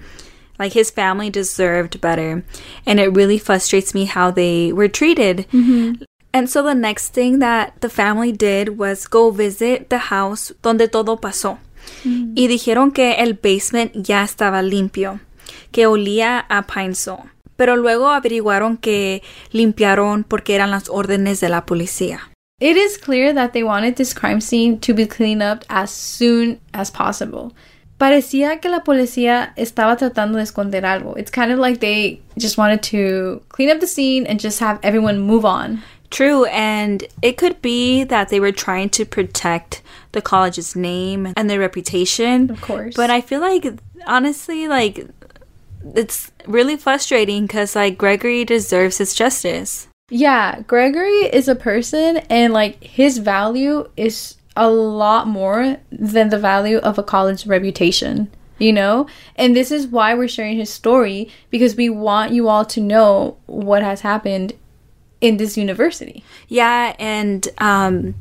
Like 0.58 0.72
his 0.72 0.90
family 0.90 1.30
deserved 1.30 2.00
better, 2.00 2.44
and 2.84 3.00
it 3.00 3.14
really 3.14 3.38
frustrates 3.38 3.94
me 3.94 4.04
how 4.04 4.30
they 4.30 4.72
were 4.72 4.88
treated. 4.88 5.46
Mm-hmm. 5.52 6.02
And 6.32 6.48
so 6.48 6.62
the 6.62 6.74
next 6.74 7.08
thing 7.08 7.40
that 7.40 7.80
the 7.80 7.88
family 7.88 8.30
did 8.30 8.78
was 8.78 9.06
go 9.08 9.30
visit 9.30 9.90
the 9.90 9.98
house 9.98 10.52
donde 10.62 10.90
todo 10.90 11.16
pasó. 11.16 11.58
Mm. 12.04 12.34
Y 12.36 12.46
dijeron 12.46 12.94
que 12.94 13.14
el 13.18 13.34
basement 13.34 13.92
ya 13.94 14.22
estaba 14.22 14.62
limpio, 14.62 15.20
que 15.72 15.86
olía 15.86 16.44
a 16.48 16.62
pine. 16.62 16.94
Pero 17.60 17.76
luego 17.76 18.08
averiguaron 18.08 18.78
que 18.78 19.22
limpiaron 19.50 20.24
porque 20.24 20.54
eran 20.54 20.70
las 20.70 20.88
órdenes 20.88 21.40
de 21.40 21.50
la 21.50 21.66
policía. 21.66 22.30
It 22.58 22.78
is 22.78 22.96
clear 22.96 23.34
that 23.34 23.52
they 23.52 23.62
wanted 23.62 23.96
this 23.96 24.14
crime 24.14 24.40
scene 24.40 24.78
to 24.78 24.94
be 24.94 25.06
cleaned 25.06 25.42
up 25.42 25.66
as 25.68 25.90
soon 25.90 26.58
as 26.72 26.90
possible. 26.90 27.52
parecía 27.98 28.60
que 28.60 28.70
la 28.70 28.82
policía 28.82 29.52
estaba 29.56 29.94
tratando 29.98 30.38
de 30.38 30.44
esconder 30.44 30.86
algo. 30.86 31.18
It's 31.18 31.30
kind 31.30 31.52
of 31.52 31.58
like 31.58 31.80
they 31.80 32.22
just 32.38 32.56
wanted 32.56 32.82
to 32.84 33.42
clean 33.50 33.68
up 33.68 33.80
the 33.80 33.86
scene 33.86 34.26
and 34.26 34.40
just 34.40 34.58
have 34.60 34.78
everyone 34.82 35.20
move 35.20 35.44
on. 35.44 35.82
True, 36.08 36.46
and 36.46 37.04
it 37.20 37.36
could 37.36 37.60
be 37.60 38.04
that 38.04 38.30
they 38.30 38.40
were 38.40 38.52
trying 38.52 38.88
to 38.90 39.04
protect 39.04 39.82
the 40.12 40.22
college's 40.22 40.74
name 40.74 41.34
and 41.36 41.50
their 41.50 41.60
reputation. 41.60 42.50
Of 42.50 42.62
course. 42.62 42.96
But 42.96 43.10
I 43.10 43.20
feel 43.20 43.40
like, 43.40 43.66
honestly, 44.06 44.66
like, 44.66 45.06
it's 45.94 46.30
really 46.46 46.76
frustrating 46.76 47.46
because, 47.46 47.74
like, 47.76 47.98
Gregory 47.98 48.44
deserves 48.44 48.98
his 48.98 49.14
justice. 49.14 49.88
Yeah, 50.10 50.62
Gregory 50.66 51.26
is 51.32 51.46
a 51.46 51.54
person, 51.54 52.18
and 52.28 52.52
like 52.52 52.82
his 52.82 53.18
value 53.18 53.88
is 53.96 54.36
a 54.56 54.68
lot 54.68 55.28
more 55.28 55.76
than 55.90 56.30
the 56.30 56.38
value 56.38 56.78
of 56.78 56.98
a 56.98 57.02
college 57.02 57.46
reputation, 57.46 58.28
you 58.58 58.72
know? 58.72 59.06
And 59.36 59.54
this 59.54 59.70
is 59.70 59.86
why 59.86 60.14
we're 60.14 60.28
sharing 60.28 60.56
his 60.56 60.68
story 60.68 61.30
because 61.48 61.76
we 61.76 61.88
want 61.88 62.32
you 62.32 62.48
all 62.48 62.64
to 62.66 62.80
know 62.80 63.36
what 63.46 63.82
has 63.82 64.00
happened 64.00 64.52
in 65.20 65.36
this 65.36 65.56
university. 65.56 66.24
Yeah, 66.48 66.96
and, 66.98 67.48
um, 67.58 68.16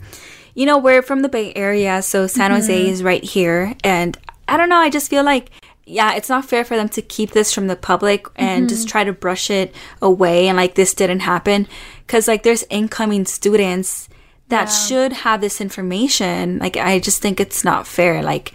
you 0.53 0.67
know, 0.67 0.77
we're 0.77 1.01
from 1.01 1.23
the 1.23 1.29
Bay 1.29 1.53
Area, 1.55 2.01
so 2.03 2.27
San 2.27 2.51
Jose 2.51 2.87
is 2.87 3.01
right 3.01 3.23
here. 3.23 3.73
And 3.83 4.15
I 4.47 4.57
don't 4.57 4.69
know, 4.69 4.77
I 4.77 4.91
just 4.91 5.09
feel 5.09 5.23
like 5.23 5.49
yeah, 5.89 6.13
it's 6.15 6.29
not 6.29 6.45
fair 6.45 6.63
for 6.63 6.77
them 6.77 6.89
to 6.89 7.01
keep 7.01 7.31
this 7.31 7.53
from 7.53 7.67
the 7.67 7.75
public 7.75 8.27
and 8.35 8.69
just 8.69 8.81
mm-hmm. 8.81 8.91
try 8.91 9.03
to 9.03 9.13
brush 9.13 9.49
it 9.49 9.73
away 10.01 10.47
and 10.47 10.55
like 10.57 10.75
this 10.75 10.93
didn't 10.93 11.21
happen. 11.21 11.67
Cuz 12.07 12.27
like 12.27 12.43
there's 12.43 12.63
incoming 12.69 13.25
students 13.25 14.07
that 14.49 14.65
should 14.65 15.13
have 15.13 15.41
this 15.41 15.59
information. 15.59 16.59
Like 16.59 16.77
I 16.77 16.99
just 16.99 17.21
think 17.21 17.39
it's 17.39 17.63
not 17.63 17.87
fair. 17.87 18.21
Like 18.21 18.53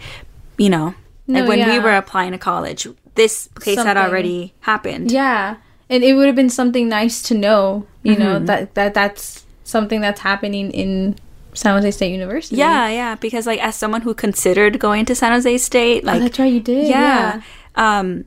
you 0.57 0.69
know, 0.69 0.95
like 1.27 1.43
No, 1.43 1.47
when 1.47 1.69
we 1.69 1.79
were 1.79 1.95
applying 1.95 2.31
to 2.31 2.37
college, 2.37 2.87
this 3.15 3.49
case 3.59 3.77
had 3.77 3.97
already 3.97 4.53
happened. 4.61 5.11
Yeah. 5.11 5.57
And 5.89 6.03
it 6.03 6.13
would 6.13 6.27
have 6.27 6.35
been 6.35 6.49
something 6.49 6.89
nice 6.89 7.21
to 7.23 7.35
know, 7.35 7.85
you 8.01 8.15
know, 8.15 8.35
mm-hmm. 8.35 8.45
that, 8.45 8.73
that 8.75 8.93
that's 8.93 9.45
something 9.63 10.01
that's 10.01 10.21
happening 10.21 10.71
in 10.71 11.15
San 11.55 11.75
Jose 11.75 11.91
State 11.91 12.11
University. 12.11 12.57
Yeah, 12.57 12.89
yeah, 12.89 13.15
because 13.15 13.47
like 13.47 13.59
as 13.63 13.75
someone 13.75 14.01
who 14.01 14.13
considered 14.13 14.77
going 14.79 15.05
to 15.05 15.15
San 15.15 15.31
Jose 15.31 15.57
State, 15.57 16.03
Oh, 16.03 16.07
like 16.07 16.21
that's 16.21 16.37
right, 16.39 16.51
you 16.53 16.59
did. 16.59 16.87
yeah. 16.87 17.41
Um, 17.75 18.25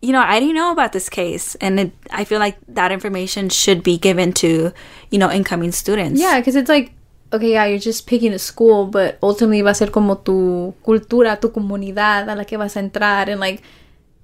you 0.00 0.10
know, 0.12 0.20
I 0.20 0.40
didn't 0.40 0.56
know 0.56 0.72
about 0.72 0.92
this 0.92 1.08
case, 1.08 1.54
and 1.60 1.78
it, 1.78 1.92
I 2.10 2.24
feel 2.24 2.40
like 2.40 2.56
that 2.66 2.90
information 2.90 3.48
should 3.48 3.84
be 3.84 3.96
given 3.98 4.32
to, 4.42 4.72
you 5.10 5.18
know, 5.18 5.30
incoming 5.30 5.70
students. 5.70 6.20
Yeah, 6.20 6.40
because 6.40 6.56
it's 6.56 6.68
like, 6.68 6.90
okay, 7.32 7.52
yeah, 7.52 7.66
you're 7.66 7.78
just 7.78 8.06
picking 8.08 8.32
a 8.32 8.38
school, 8.38 8.86
but 8.86 9.16
ultimately 9.22 9.62
va 9.62 9.70
a 9.70 9.74
ser 9.74 9.86
como 9.86 10.16
tu 10.16 10.74
cultura, 10.84 11.40
tu 11.40 11.50
comunidad 11.50 12.26
a 12.28 12.34
la 12.34 12.42
que 12.44 12.58
vas 12.58 12.74
a 12.76 12.80
entrar. 12.80 13.28
And 13.28 13.38
like, 13.38 13.62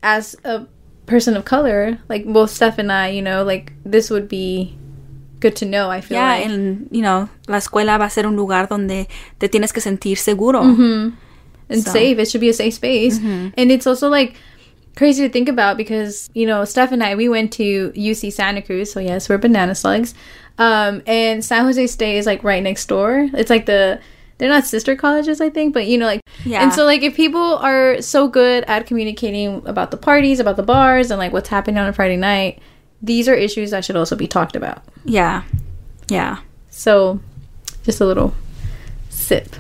as 0.03 0.35
a 0.45 0.67
person 1.07 1.37
of 1.37 1.45
color, 1.45 1.99
like 2.09 2.27
both 2.27 2.51
Steph 2.51 2.79
and 2.79 2.91
I, 2.91 3.09
you 3.11 3.23
know, 3.23 3.45
like 3.45 3.73
this 3.85 4.11
would 4.11 4.29
be 4.29 4.77
good 5.41 5.55
to 5.57 5.65
know, 5.67 5.91
I 5.91 6.01
feel 6.01 6.17
yeah, 6.19 6.35
like. 6.35 6.47
and 6.47 6.89
you 6.91 7.03
know, 7.03 7.29
la 7.47 7.59
escuela 7.59 7.99
va 7.99 8.07
a 8.07 8.11
ser 8.11 8.27
un 8.27 8.37
lugar 8.37 8.67
donde 8.67 9.07
te 9.39 9.49
tienes 9.49 9.73
que 9.73 9.81
sentir 9.81 10.17
seguro. 10.19 10.61
and 10.63 11.13
So- 11.85 11.93
safe. 11.93 12.19
It 12.19 12.29
should 12.31 12.41
be 12.41 12.49
a 12.49 12.55
safe 12.55 12.75
space. 12.75 13.19
And 13.19 13.71
it's 13.71 13.87
also 13.87 14.09
like 14.09 14.35
crazy 14.97 15.23
to 15.27 15.33
think 15.33 15.49
about 15.49 15.77
because, 15.77 16.29
you 16.35 16.47
know, 16.47 16.65
Steph 16.65 16.93
and 16.93 17.03
I, 17.05 17.15
we 17.15 17.29
went 17.29 17.53
to 17.55 17.93
UC 17.95 18.33
Santa 18.33 18.63
Cruz. 18.63 18.91
So, 18.93 19.01
yes, 19.01 19.29
we're 19.29 19.39
banana 19.39 19.75
slugs. 19.75 20.15
Um, 20.59 21.03
and 21.07 21.45
San 21.45 21.65
Jose 21.65 21.87
State 21.87 22.17
is 22.17 22.27
like 22.27 22.43
right 22.43 22.63
next 22.63 22.87
door. 22.89 23.29
It's 23.35 23.49
like 23.51 23.67
the, 23.67 24.01
they're 24.39 24.49
not 24.49 24.65
sister 24.67 24.97
colleges, 24.97 25.41
I 25.41 25.51
think, 25.51 25.73
but 25.75 25.87
you 25.87 25.99
know, 25.99 26.07
like, 26.07 26.21
Yeah. 26.45 26.63
and 26.63 26.73
so 26.73 26.85
like 26.85 27.03
if 27.03 27.15
people 27.15 27.59
are 27.59 28.01
so 28.03 28.27
good 28.29 28.65
at 28.67 28.87
communicating 28.87 29.63
about 29.67 29.91
the 29.93 29.97
parties, 29.97 30.41
about 30.41 30.57
the 30.57 30.63
bars, 30.65 31.11
and 31.13 31.19
like 31.19 31.33
what's 31.33 31.49
happening 31.49 31.79
on 31.79 31.87
a 31.89 31.93
Friday 31.93 32.17
night, 32.17 32.61
these 33.03 33.29
are 33.29 33.35
issues 33.35 33.71
that 33.71 33.85
should 33.85 33.97
also 33.97 34.17
be 34.17 34.27
talked 34.27 34.57
about. 34.57 34.83
Yeah, 35.05 35.43
yeah. 36.09 36.39
So, 36.71 37.21
just 37.85 38.01
a 38.01 38.07
little 38.07 38.35
sip. 39.11 39.57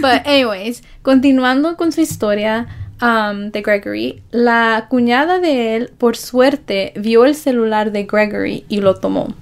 But 0.00 0.22
anyways, 0.26 0.82
continuando 1.02 1.76
con 1.76 1.92
su 1.92 2.00
historia 2.02 2.68
um, 3.00 3.50
de 3.50 3.62
Gregory, 3.62 4.22
la 4.32 4.88
cuñada 4.90 5.40
de 5.40 5.76
él, 5.76 5.90
por 5.98 6.16
suerte, 6.16 6.92
vio 6.96 7.24
el 7.24 7.34
celular 7.34 7.90
de 7.90 8.04
Gregory 8.04 8.64
y 8.68 8.80
lo 8.80 8.94
tomó. 8.94 9.34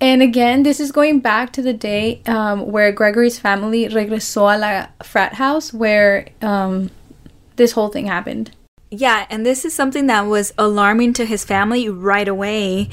And 0.00 0.22
again, 0.22 0.62
this 0.62 0.80
is 0.80 0.92
going 0.92 1.20
back 1.20 1.52
to 1.52 1.62
the 1.62 1.74
day 1.74 2.22
um, 2.26 2.72
where 2.72 2.90
Gregory's 2.90 3.38
family 3.38 3.86
regresó 3.86 4.54
a 4.54 4.56
la 4.56 4.86
frat 5.02 5.34
house 5.34 5.74
where 5.74 6.28
um, 6.40 6.90
this 7.56 7.72
whole 7.72 7.88
thing 7.88 8.06
happened. 8.06 8.50
Yeah, 8.90 9.24
and 9.30 9.46
this 9.46 9.64
is 9.64 9.72
something 9.72 10.08
that 10.08 10.26
was 10.26 10.52
alarming 10.58 11.12
to 11.14 11.24
his 11.24 11.44
family 11.44 11.88
right 11.88 12.28
away. 12.28 12.88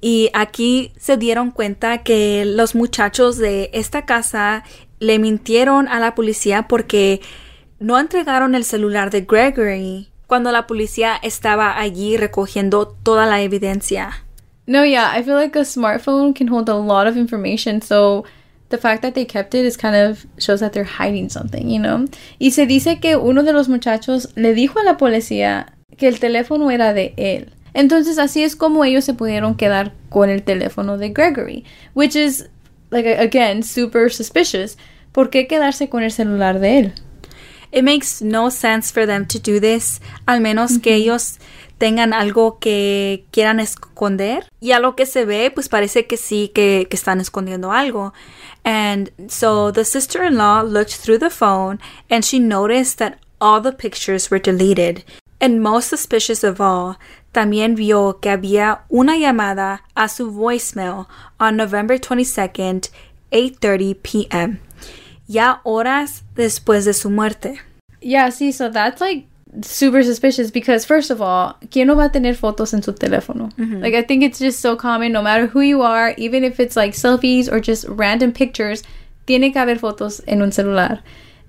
Y 0.00 0.30
aquí 0.32 0.92
se 0.98 1.16
dieron 1.16 1.50
cuenta 1.50 2.04
que 2.04 2.44
los 2.44 2.74
muchachos 2.76 3.36
de 3.36 3.70
esta 3.72 4.06
casa 4.06 4.62
le 5.00 5.18
mintieron 5.18 5.88
a 5.88 5.98
la 5.98 6.14
policía 6.14 6.68
porque 6.68 7.20
no 7.80 7.98
entregaron 7.98 8.54
el 8.54 8.64
celular 8.64 9.10
de 9.10 9.22
Gregory 9.22 10.08
cuando 10.28 10.52
la 10.52 10.66
policía 10.66 11.16
estaba 11.20 11.76
allí 11.78 12.16
recogiendo 12.16 12.86
toda 13.02 13.26
la 13.26 13.42
evidencia. 13.42 14.24
No, 14.66 14.84
yeah, 14.84 15.12
I 15.12 15.22
feel 15.22 15.36
like 15.36 15.56
a 15.56 15.64
smartphone 15.64 16.34
can 16.34 16.48
hold 16.48 16.68
a 16.68 16.74
lot 16.74 17.06
of 17.06 17.16
information, 17.16 17.80
so 17.80 18.24
the 18.68 18.78
fact 18.78 19.02
that 19.02 19.14
they 19.14 19.24
kept 19.24 19.54
it 19.54 19.64
is 19.64 19.76
kind 19.76 19.94
of 19.94 20.26
shows 20.38 20.60
that 20.60 20.72
they're 20.72 20.84
hiding 20.84 21.28
something, 21.30 21.68
you 21.68 21.78
know? 21.78 22.06
Y 22.38 22.50
se 22.50 22.66
dice 22.66 23.00
que 23.00 23.16
uno 23.16 23.42
de 23.42 23.52
los 23.52 23.68
muchachos 23.68 24.28
le 24.34 24.54
dijo 24.54 24.80
a 24.80 24.84
la 24.84 24.96
policía 24.96 25.72
que 25.96 26.08
el 26.08 26.18
teléfono 26.18 26.70
era 26.70 26.92
de 26.92 27.14
él. 27.16 27.52
Entonces 27.74 28.18
así 28.18 28.42
es 28.42 28.56
como 28.56 28.84
ellos 28.84 29.04
se 29.04 29.14
pudieron 29.14 29.54
quedar 29.54 29.92
con 30.08 30.30
el 30.30 30.42
teléfono 30.42 30.96
de 30.96 31.10
Gregory, 31.10 31.64
which 31.94 32.16
is 32.16 32.48
like 32.90 33.06
again 33.06 33.62
super 33.62 34.10
suspicious. 34.10 34.76
¿Por 35.12 35.30
qué 35.30 35.46
quedarse 35.46 35.88
con 35.88 36.02
el 36.02 36.10
celular 36.10 36.58
de 36.58 36.78
él? 36.78 36.92
It 37.72 37.82
makes 37.82 38.22
no 38.22 38.50
sense 38.50 38.92
for 38.92 39.06
them 39.06 39.26
to 39.26 39.38
do 39.38 39.60
this, 39.60 40.00
al 40.26 40.40
menos 40.40 40.78
que 40.78 40.94
ellos 40.94 41.38
tengan 41.78 42.12
algo 42.12 42.58
que 42.58 43.24
quieran 43.30 43.60
esconder. 43.60 44.48
Y 44.60 44.72
a 44.72 44.78
lo 44.78 44.96
que 44.96 45.06
se 45.06 45.24
ve, 45.24 45.50
pues 45.50 45.68
parece 45.68 46.06
que 46.06 46.16
sí, 46.16 46.50
que, 46.54 46.86
que 46.88 46.96
están 46.96 47.20
escondiendo 47.20 47.72
algo. 47.72 48.12
And 48.64 49.10
so 49.28 49.72
the 49.72 49.84
sister 49.84 50.24
in 50.24 50.36
law 50.36 50.62
looked 50.62 50.94
through 50.94 51.18
the 51.18 51.30
phone 51.30 51.78
and 52.10 52.24
she 52.24 52.38
noticed 52.38 52.98
that 52.98 53.18
all 53.40 53.60
the 53.60 53.72
pictures 53.72 54.30
were 54.30 54.40
deleted. 54.40 55.04
And 55.40 55.62
most 55.62 55.88
suspicious 55.88 56.42
of 56.42 56.60
all, 56.60 56.96
también 57.32 57.76
vio 57.76 58.18
que 58.20 58.30
había 58.30 58.84
una 58.88 59.18
llamada 59.18 59.82
a 59.94 60.08
su 60.08 60.32
voicemail 60.32 61.06
on 61.38 61.56
November 61.56 61.98
22nd, 61.98 62.88
8:30 63.30 63.96
p.m. 64.02 64.60
Ya 65.28 65.60
horas 65.64 66.24
después 66.34 66.86
de 66.86 66.94
su 66.94 67.10
muerte. 67.10 67.60
Yeah, 68.00 68.30
see, 68.30 68.52
so 68.52 68.70
that's 68.70 69.00
like 69.00 69.26
super 69.62 70.02
suspicious 70.02 70.50
because 70.50 70.84
first 70.84 71.10
of 71.10 71.20
all, 71.20 71.56
¿quién 71.70 71.86
no 71.86 71.96
va 71.96 72.04
a 72.04 72.12
tener 72.12 72.34
fotos 72.34 72.74
en 72.74 72.82
su 72.82 72.92
teléfono? 72.92 73.50
Mm-hmm. 73.58 73.80
Like 73.80 73.94
I 73.94 74.02
think 74.02 74.22
it's 74.22 74.38
just 74.38 74.60
so 74.60 74.76
common 74.76 75.12
no 75.12 75.22
matter 75.22 75.46
who 75.46 75.60
you 75.60 75.82
are, 75.82 76.14
even 76.16 76.44
if 76.44 76.60
it's 76.60 76.76
like 76.76 76.92
selfies 76.92 77.50
or 77.50 77.60
just 77.60 77.86
random 77.88 78.32
pictures, 78.32 78.82
tiene 79.26 79.52
que 79.52 79.60
haber 79.60 79.78
fotos 79.78 80.20
en 80.26 80.42
un 80.42 80.52
celular. 80.52 81.00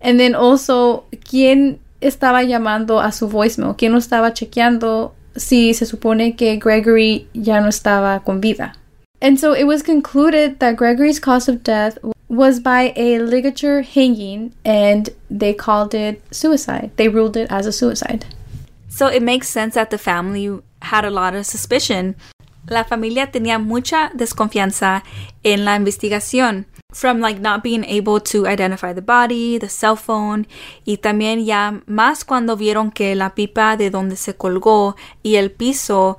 And 0.01 0.19
then 0.19 0.35
also, 0.35 1.05
¿quién 1.23 1.79
estaba 2.01 2.43
llamando 2.43 3.01
a 3.01 3.11
su 3.11 3.27
voicemail? 3.27 3.75
¿Quién 3.75 3.91
no 3.91 3.97
estaba 3.97 4.33
chequeando 4.33 5.13
si 5.35 5.73
se 5.73 5.85
supone 5.85 6.35
que 6.35 6.57
Gregory 6.57 7.27
ya 7.33 7.59
no 7.59 7.67
estaba 7.67 8.23
con 8.23 8.41
vida? 8.41 8.73
And 9.21 9.39
so 9.39 9.53
it 9.53 9.65
was 9.65 9.81
concluded 9.81 10.59
that 10.59 10.75
Gregory's 10.75 11.19
cause 11.19 11.49
of 11.49 11.63
death 11.63 11.97
was 12.29 12.59
by 12.59 12.93
a 12.95 13.19
ligature 13.19 13.81
hanging, 13.81 14.53
and 14.65 15.09
they 15.29 15.53
called 15.53 15.93
it 15.93 16.21
suicide. 16.31 16.91
They 16.97 17.07
ruled 17.07 17.37
it 17.37 17.51
as 17.51 17.65
a 17.65 17.71
suicide. 17.71 18.25
So 18.89 19.07
it 19.07 19.21
makes 19.21 19.47
sense 19.47 19.75
that 19.75 19.89
the 19.89 19.97
family 19.97 20.59
had 20.81 21.05
a 21.05 21.11
lot 21.11 21.35
of 21.35 21.45
suspicion. 21.45 22.15
La 22.69 22.83
familia 22.83 23.31
tenía 23.31 23.59
mucha 23.59 24.11
desconfianza 24.13 25.03
en 25.43 25.63
la 25.63 25.75
investigación. 25.75 26.65
From 26.93 27.19
like 27.19 27.39
not 27.39 27.63
being 27.63 27.83
able 27.83 28.19
to 28.21 28.47
identify 28.47 28.93
the 28.93 29.01
body, 29.01 29.57
the 29.57 29.69
cell 29.69 29.95
phone, 29.95 30.47
y 30.85 30.97
también 30.97 31.45
ya 31.45 31.81
más 31.85 32.23
cuando 32.23 32.55
vieron 32.55 32.91
que 32.91 33.13
la 33.15 33.35
pipa 33.35 33.77
de 33.77 33.89
donde 33.89 34.15
se 34.15 34.35
colgó 34.35 34.95
y 35.21 35.35
el 35.35 35.51
piso, 35.51 36.17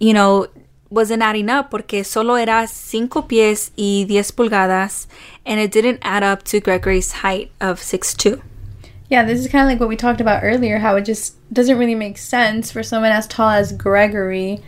you 0.00 0.12
know, 0.12 0.48
wasn't 0.90 1.22
adding 1.22 1.50
up 1.50 1.70
porque 1.70 2.04
solo 2.04 2.34
era 2.34 2.66
5 2.66 3.28
pies 3.28 3.72
y 3.76 4.04
10 4.08 4.32
pulgadas 4.32 5.06
and 5.44 5.60
it 5.60 5.70
didn't 5.70 5.98
add 6.02 6.22
up 6.22 6.42
to 6.44 6.60
Gregory's 6.60 7.22
height 7.22 7.50
of 7.60 7.80
6'2". 7.80 8.40
Yeah, 9.10 9.24
this 9.24 9.40
is 9.40 9.48
kind 9.48 9.62
of 9.62 9.68
like 9.68 9.80
what 9.80 9.88
we 9.88 9.96
talked 9.96 10.20
about 10.20 10.42
earlier 10.42 10.78
how 10.78 10.96
it 10.96 11.04
just 11.04 11.36
doesn't 11.52 11.78
really 11.78 11.94
make 11.94 12.18
sense 12.18 12.70
for 12.70 12.82
someone 12.82 13.12
as 13.12 13.26
tall 13.26 13.50
as 13.50 13.72
Gregory 13.72 14.60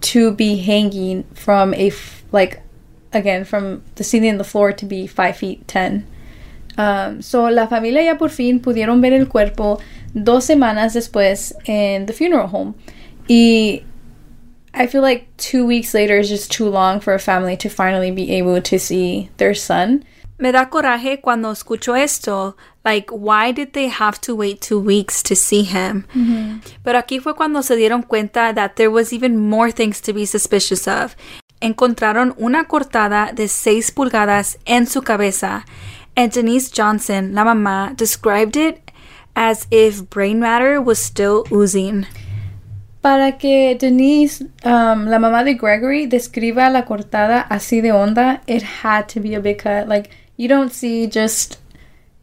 to 0.00 0.32
be 0.32 0.56
hanging 0.56 1.24
from 1.34 1.72
a, 1.74 1.88
f- 1.88 2.24
like, 2.30 2.62
again, 3.12 3.44
from 3.44 3.82
the 3.94 4.04
ceiling 4.04 4.30
and 4.30 4.40
the 4.40 4.44
floor 4.44 4.72
to 4.72 4.84
be 4.84 5.06
5 5.06 5.36
feet 5.36 5.66
10. 5.66 6.06
Um, 6.76 7.22
so, 7.22 7.44
la 7.44 7.66
familia 7.66 8.02
ya 8.02 8.16
por 8.16 8.28
fin 8.28 8.60
pudieron 8.60 9.00
ver 9.00 9.12
el 9.14 9.26
cuerpo 9.26 9.80
dos 10.14 10.44
semanas 10.44 10.92
después 10.92 11.52
in 11.68 12.06
the 12.06 12.12
funeral 12.12 12.48
home. 12.48 12.74
Y 13.28 13.82
I 14.74 14.86
feel 14.88 15.02
like 15.02 15.28
two 15.36 15.64
weeks 15.64 15.94
later 15.94 16.18
is 16.18 16.28
just 16.28 16.50
too 16.50 16.68
long 16.68 17.00
for 17.00 17.14
a 17.14 17.20
family 17.20 17.56
to 17.58 17.68
finally 17.68 18.10
be 18.10 18.32
able 18.32 18.60
to 18.62 18.78
see 18.78 19.30
their 19.36 19.54
son. 19.54 20.04
Me 20.38 20.50
da 20.50 20.66
coraje 20.66 21.22
cuando 21.22 21.52
escucho 21.52 21.96
esto. 21.96 22.56
Like, 22.84 23.08
why 23.10 23.52
did 23.52 23.72
they 23.72 23.86
have 23.86 24.20
to 24.22 24.34
wait 24.34 24.60
two 24.60 24.80
weeks 24.80 25.22
to 25.22 25.36
see 25.36 25.62
him? 25.62 26.06
Mm-hmm. 26.12 26.58
Pero 26.82 26.98
aquí 26.98 27.22
fue 27.22 27.34
cuando 27.34 27.62
se 27.62 27.76
dieron 27.76 28.02
cuenta 28.02 28.52
that 28.52 28.74
there 28.74 28.90
was 28.90 29.12
even 29.12 29.38
more 29.38 29.70
things 29.70 30.00
to 30.00 30.12
be 30.12 30.26
suspicious 30.26 30.88
of. 30.88 31.14
Encontraron 31.62 32.34
una 32.36 32.64
cortada 32.64 33.32
de 33.32 33.46
6 33.46 33.92
pulgadas 33.92 34.58
en 34.66 34.86
su 34.86 35.02
cabeza. 35.02 35.64
And 36.16 36.32
Denise 36.32 36.70
Johnson, 36.70 37.32
la 37.32 37.44
mamá, 37.44 37.96
described 37.96 38.56
it 38.56 38.90
as 39.36 39.66
if 39.70 40.10
brain 40.10 40.40
matter 40.40 40.80
was 40.80 40.98
still 40.98 41.44
oozing. 41.52 42.06
Para 43.04 43.32
que 43.32 43.76
Denise, 43.78 44.46
um, 44.64 45.04
la 45.10 45.18
mamá 45.18 45.44
de 45.44 45.52
Gregory, 45.52 46.06
describa 46.06 46.70
la 46.70 46.86
cortada 46.86 47.46
así 47.50 47.82
de 47.82 47.92
onda, 47.92 48.40
it 48.46 48.62
had 48.82 49.10
to 49.10 49.20
be 49.20 49.34
a 49.34 49.40
big 49.40 49.58
cut. 49.58 49.86
Like, 49.86 50.08
you 50.38 50.48
don't 50.48 50.72
see 50.72 51.06
just, 51.06 51.58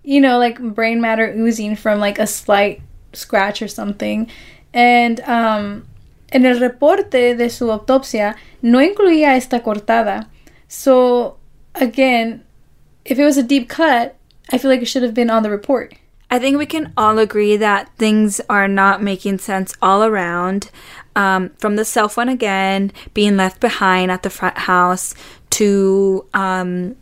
you 0.03 0.19
know, 0.19 0.39
like 0.39 0.59
brain 0.59 0.99
matter 0.99 1.31
oozing 1.37 1.75
from 1.75 1.99
like 1.99 2.17
a 2.17 2.25
slight 2.25 2.81
scratch 3.13 3.61
or 3.61 3.67
something. 3.67 4.27
And 4.73 5.19
um, 5.27 5.85
en 6.31 6.47
el 6.47 6.59
reporte 6.59 7.35
de 7.35 7.49
su 7.51 7.67
autopsia 7.67 8.35
no 8.63 8.79
incluía 8.79 9.35
esta 9.35 9.59
cortada. 9.59 10.29
So, 10.67 11.37
again, 11.75 12.43
if 13.05 13.19
it 13.19 13.23
was 13.23 13.37
a 13.37 13.43
deep 13.43 13.69
cut, 13.69 14.15
I 14.51 14.57
feel 14.57 14.71
like 14.71 14.81
it 14.81 14.87
should 14.87 15.03
have 15.03 15.13
been 15.13 15.29
on 15.29 15.43
the 15.43 15.51
report. 15.51 15.93
I 16.31 16.39
think 16.39 16.57
we 16.57 16.65
can 16.65 16.93
all 16.95 17.19
agree 17.19 17.57
that 17.57 17.89
things 17.97 18.39
are 18.49 18.67
not 18.67 19.03
making 19.03 19.39
sense 19.39 19.75
all 19.81 20.03
around. 20.03 20.71
Um, 21.13 21.49
from 21.57 21.75
the 21.75 21.83
cell 21.83 22.07
phone 22.07 22.29
again 22.29 22.93
being 23.13 23.35
left 23.35 23.59
behind 23.59 24.11
at 24.11 24.23
the 24.23 24.29
front 24.29 24.59
house 24.59 25.13
to 25.49 26.25
um, 26.33 26.95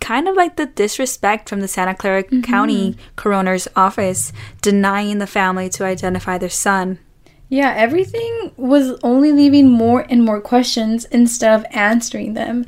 kind 0.00 0.26
of 0.26 0.34
like 0.34 0.56
the 0.56 0.64
disrespect 0.64 1.50
from 1.50 1.60
the 1.60 1.68
Santa 1.68 1.94
Clara 1.94 2.22
County 2.42 2.96
coroner's 3.16 3.68
office 3.76 4.32
denying 4.62 5.18
the 5.18 5.26
family 5.26 5.68
to 5.68 5.84
identify 5.84 6.38
their 6.38 6.48
son. 6.48 6.98
Yeah, 7.50 7.74
everything 7.76 8.52
was 8.56 8.98
only 9.02 9.30
leaving 9.30 9.68
more 9.68 10.06
and 10.08 10.24
more 10.24 10.40
questions 10.40 11.04
instead 11.06 11.52
of 11.52 11.66
answering 11.70 12.32
them. 12.32 12.64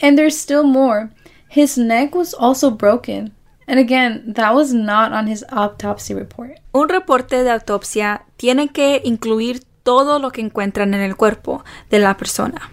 And 0.00 0.18
there's 0.18 0.38
still 0.40 0.64
more. 0.64 1.12
His 1.48 1.78
neck 1.78 2.16
was 2.16 2.34
also 2.34 2.70
broken. 2.70 3.32
And 3.66 3.78
again, 3.78 4.34
that 4.34 4.54
was 4.54 4.72
not 4.72 5.12
on 5.12 5.26
his 5.26 5.44
autopsy 5.50 6.14
report. 6.14 6.60
Un 6.72 6.88
reporte 6.88 7.42
de 7.42 7.50
autopsia 7.50 8.24
tiene 8.36 8.68
que 8.68 9.00
incluir 9.04 9.62
todo 9.82 10.18
lo 10.18 10.30
que 10.30 10.40
encuentran 10.40 10.94
en 10.94 11.00
el 11.00 11.16
cuerpo 11.16 11.64
de 11.90 11.98
la 11.98 12.16
persona. 12.16 12.70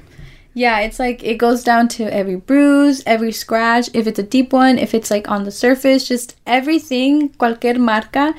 Yeah, 0.56 0.84
it's 0.84 1.00
like 1.00 1.24
it 1.24 1.38
goes 1.40 1.64
down 1.64 1.88
to 1.90 2.04
every 2.06 2.36
bruise, 2.36 3.04
every 3.06 3.32
scratch, 3.32 3.90
if 3.94 4.08
it's 4.08 4.20
a 4.20 4.24
deep 4.24 4.52
one, 4.52 4.80
if 4.80 4.94
it's 4.94 5.12
like 5.12 5.30
on 5.30 5.44
the 5.46 5.52
surface, 5.52 6.08
just 6.08 6.36
everything, 6.46 7.30
cualquier 7.38 7.80
marca 7.80 8.36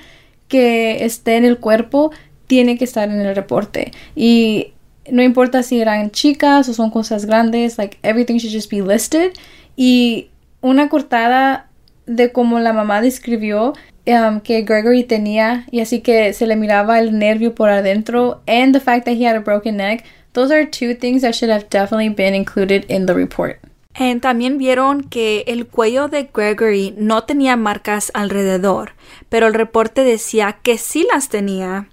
que 0.48 1.04
esté 1.04 1.36
en 1.36 1.44
el 1.44 1.58
cuerpo 1.58 2.10
tiene 2.46 2.76
que 2.76 2.84
estar 2.84 3.08
en 3.08 3.20
el 3.20 3.34
reporte. 3.34 3.92
Y 4.14 4.74
no 5.10 5.22
importa 5.22 5.62
si 5.62 5.80
eran 5.80 6.10
chicas 6.10 6.68
o 6.68 6.74
son 6.74 6.90
cosas 6.90 7.24
grandes, 7.24 7.78
like 7.78 7.98
everything 8.02 8.38
should 8.38 8.52
just 8.52 8.70
be 8.70 8.82
listed. 8.82 9.32
Y 9.76 10.30
una 10.60 10.88
cortada 10.88 11.69
de 12.10 12.32
como 12.32 12.58
la 12.58 12.72
mamá 12.72 13.00
describió 13.00 13.72
um, 14.06 14.40
que 14.40 14.62
Gregory 14.62 15.04
tenía 15.04 15.64
y 15.70 15.80
así 15.80 16.00
que 16.00 16.32
se 16.32 16.46
le 16.46 16.56
miraba 16.56 16.98
el 16.98 17.16
nervio 17.16 17.54
por 17.54 17.70
adentro 17.70 18.42
and 18.46 18.74
the 18.74 18.80
fact 18.80 19.04
that 19.04 19.14
he 19.14 19.24
had 19.24 19.36
a 19.36 19.40
broken 19.40 19.76
neck, 19.76 20.04
those 20.32 20.52
are 20.52 20.66
two 20.66 20.94
things 20.94 21.22
that 21.22 21.34
should 21.34 21.50
have 21.50 21.68
definitely 21.70 22.08
been 22.08 22.34
included 22.34 22.84
in 22.88 23.06
the 23.06 23.14
report. 23.14 23.58
And 23.94 24.20
también 24.20 24.58
vieron 24.58 25.02
que 25.08 25.44
el 25.46 25.66
cuello 25.66 26.08
de 26.08 26.30
Gregory 26.32 26.94
no 26.96 27.22
tenía 27.22 27.56
marcas 27.56 28.10
alrededor, 28.14 28.92
pero 29.28 29.46
el 29.46 29.54
reporte 29.54 30.04
decía 30.04 30.58
que 30.62 30.78
sí 30.78 31.06
las 31.12 31.28
tenía 31.28 31.88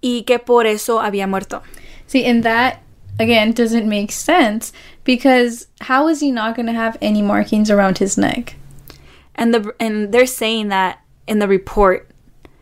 y 0.00 0.22
que 0.22 0.38
por 0.38 0.66
eso 0.66 1.00
había 1.00 1.26
muerto. 1.26 1.62
See, 2.06 2.26
and 2.26 2.42
that 2.42 2.80
again 3.18 3.52
doesn't 3.52 3.86
make 3.86 4.12
sense 4.12 4.72
because 5.04 5.68
how 5.80 6.08
is 6.08 6.20
he 6.20 6.32
not 6.32 6.56
going 6.56 6.66
to 6.66 6.72
have 6.72 6.96
any 7.00 7.22
markings 7.22 7.70
around 7.70 7.98
his 7.98 8.16
neck? 8.16 8.56
And 9.34 9.54
the 9.54 9.74
and 9.80 10.12
they're 10.12 10.26
saying 10.26 10.68
that 10.68 11.00
in 11.26 11.38
the 11.38 11.48
report 11.48 12.10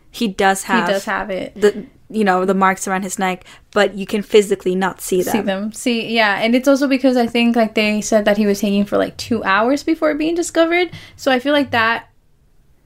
he 0.09 0.27
does 0.27 0.63
have 0.63 0.87
he 0.87 0.93
does 0.93 1.05
have 1.05 1.29
it. 1.29 1.55
the 1.55 1.85
you 2.09 2.23
know 2.23 2.45
the 2.45 2.53
marks 2.53 2.87
around 2.87 3.03
his 3.03 3.17
neck, 3.17 3.45
but 3.71 3.95
you 3.95 4.05
can 4.05 4.21
physically 4.21 4.75
not 4.75 5.01
see 5.01 5.21
them. 5.21 5.31
See 5.31 5.41
them. 5.41 5.71
See, 5.71 6.13
yeah, 6.13 6.39
and 6.39 6.55
it's 6.55 6.67
also 6.67 6.87
because 6.87 7.17
I 7.17 7.27
think 7.27 7.55
like 7.55 7.75
they 7.75 8.01
said 8.01 8.25
that 8.25 8.37
he 8.37 8.45
was 8.45 8.61
hanging 8.61 8.85
for 8.85 8.97
like 8.97 9.17
two 9.17 9.43
hours 9.43 9.83
before 9.83 10.13
being 10.15 10.35
discovered. 10.35 10.91
So 11.15 11.31
I 11.31 11.39
feel 11.39 11.53
like 11.53 11.71
that 11.71 12.09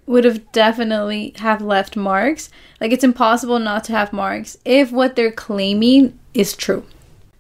would 0.05 0.23
have 0.23 0.51
definitely 0.51 1.33
have 1.37 1.61
left 1.61 1.95
marks. 1.95 2.49
Like 2.79 2.91
it's 2.91 3.03
impossible 3.03 3.59
not 3.59 3.83
to 3.85 3.93
have 3.93 4.13
marks 4.13 4.57
if 4.63 4.91
what 4.91 5.15
they're 5.15 5.31
claiming 5.31 6.17
is 6.33 6.55
true. 6.55 6.85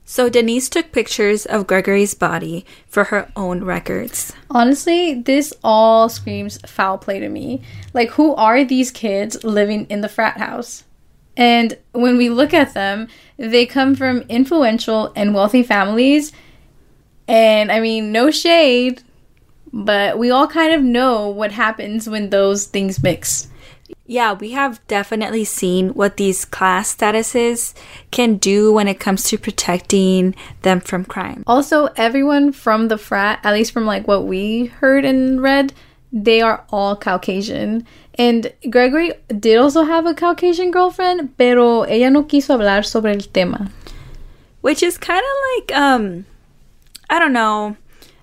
So 0.07 0.29
Denise 0.29 0.69
took 0.69 0.91
pictures 0.91 1.47
of 1.47 1.65
Gregory's 1.65 2.13
body 2.13 2.63
for 2.87 3.05
her 3.05 3.31
own 3.35 3.63
records. 3.63 4.33
Honestly, 4.51 5.15
this 5.15 5.51
all 5.63 6.09
screams 6.09 6.59
foul 6.67 6.99
play 6.99 7.19
to 7.19 7.27
me. 7.27 7.63
Like, 7.91 8.11
who 8.11 8.35
are 8.35 8.63
these 8.63 8.91
kids 8.91 9.43
living 9.43 9.87
in 9.89 10.01
the 10.01 10.09
frat 10.09 10.37
house? 10.37 10.83
And 11.35 11.77
when 11.91 12.17
we 12.17 12.29
look 12.29 12.53
at 12.53 12.75
them, 12.75 13.07
they 13.37 13.65
come 13.65 13.95
from 13.95 14.21
influential 14.29 15.11
and 15.15 15.33
wealthy 15.33 15.63
families. 15.63 16.31
And 17.27 17.71
I 17.71 17.79
mean, 17.79 18.11
no 18.11 18.29
shade, 18.29 19.01
but 19.73 20.19
we 20.19 20.29
all 20.29 20.47
kind 20.47 20.71
of 20.71 20.83
know 20.83 21.27
what 21.29 21.51
happens 21.51 22.07
when 22.07 22.29
those 22.29 22.67
things 22.67 23.01
mix. 23.01 23.49
Yeah, 24.07 24.33
we 24.33 24.51
have 24.51 24.85
definitely 24.87 25.45
seen 25.45 25.89
what 25.89 26.17
these 26.17 26.45
class 26.45 26.95
statuses 26.95 27.73
can 28.11 28.35
do 28.37 28.71
when 28.71 28.87
it 28.87 28.99
comes 28.99 29.23
to 29.23 29.37
protecting 29.37 30.35
them 30.61 30.79
from 30.79 31.05
crime. 31.05 31.43
Also, 31.47 31.87
everyone 31.95 32.51
from 32.51 32.87
the 32.87 32.99
frat, 32.99 33.39
at 33.43 33.53
least 33.53 33.71
from 33.71 33.85
like 33.85 34.07
what 34.07 34.27
we 34.27 34.67
heard 34.67 35.05
and 35.05 35.41
read, 35.41 35.73
they 36.13 36.39
are 36.39 36.63
all 36.69 36.95
Caucasian. 36.95 37.85
And 38.13 38.53
Gregory 38.69 39.13
did 39.27 39.57
also 39.57 39.83
have 39.83 40.05
a 40.05 40.13
Caucasian 40.13 40.69
girlfriend, 40.69 41.35
pero 41.37 41.81
ella 41.81 42.11
no 42.11 42.23
quiso 42.23 42.53
hablar 42.57 42.85
sobre 42.85 43.11
el 43.11 43.21
tema. 43.21 43.71
Which 44.61 44.83
is 44.83 44.97
kind 44.97 45.21
of 45.21 45.35
like 45.55 45.77
um 45.77 46.25
I 47.09 47.19
don't 47.19 47.33
know. 47.33 47.75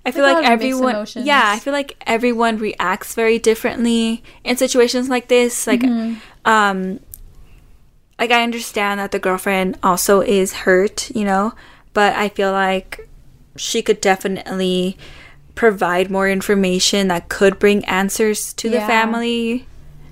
I 0.05 0.11
feel 0.11 0.23
Like 0.25 0.35
like 0.35 0.45
lot 0.45 0.53
of 0.53 0.61
mixed 0.61 0.81
everyone. 0.83 1.27
Yeah, 1.27 1.45
I 1.47 1.59
feel 1.59 1.73
like 1.73 1.97
everyone 2.07 2.59
reacts 2.59 3.15
very 3.15 3.39
differently 3.39 4.23
in 4.45 4.57
situations 4.57 5.09
like 5.09 5.29
this. 5.29 5.67
Like 5.67 5.81
Mm-hmm. 5.81 6.15
um 6.45 7.01
like 8.19 8.31
I 8.31 8.43
understand 8.43 9.01
that 9.01 9.11
the 9.11 9.19
girlfriend 9.19 9.79
also 9.83 10.21
is 10.21 10.53
hurt, 10.53 11.11
you 11.15 11.25
know, 11.25 11.55
but 11.93 12.15
I 12.15 12.29
feel 12.29 12.53
like 12.53 13.09
she 13.57 13.83
could 13.83 14.01
definitely 14.01 14.97
provide 15.55 16.11
more 16.11 16.29
information 16.29 17.09
that 17.09 17.29
could 17.29 17.59
bring 17.59 17.85
answers 17.85 18.53
to 18.55 18.71
the 18.71 18.81
family. 18.81 19.67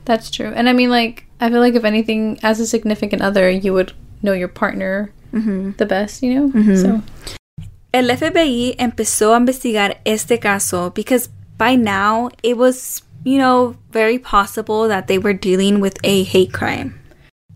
That's 0.06 0.30
true. 0.30 0.52
And 0.54 0.68
I 0.68 0.72
mean, 0.72 0.90
like, 0.90 1.24
I 1.40 1.48
feel 1.50 1.60
like 1.60 1.74
if 1.74 1.84
anything, 1.84 2.38
as 2.42 2.58
a 2.58 2.66
significant 2.66 3.22
other, 3.22 3.48
you 3.48 3.72
would 3.72 3.92
know 4.22 4.32
your 4.32 4.48
partner 4.48 5.12
the 5.32 5.86
best, 5.86 6.22
you 6.22 6.34
know? 6.34 6.74
So, 6.74 7.02
El 7.92 8.16
FBI 8.16 8.76
empezó 8.78 9.34
a 9.34 9.38
investigar 9.38 10.00
este 10.04 10.38
caso 10.38 10.92
because 10.94 11.28
by 11.58 11.76
now 11.76 12.30
it 12.42 12.56
was, 12.56 13.02
you 13.24 13.38
know, 13.38 13.74
very 13.92 14.18
possible 14.18 14.88
that 14.88 15.06
they 15.06 15.18
were 15.18 15.34
dealing 15.34 15.80
with 15.80 15.94
a 16.04 16.22
hate 16.24 16.52
crime. 16.52 17.00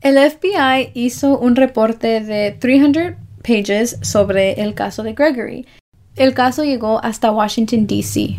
el 0.05 0.17
FBI 0.19 0.91
hizo 0.95 1.39
un 1.39 1.57
reporte 1.57 2.21
de 2.21 2.53
300 2.61 3.15
pages 3.43 3.99
sobre 4.03 4.53
el 4.61 4.75
caso 4.75 5.03
de 5.03 5.15
Gregory. 5.15 5.67
El 6.15 6.35
caso 6.35 6.63
llegó 6.63 7.03
hasta 7.03 7.33
Washington, 7.33 7.87
D.C. 7.87 8.39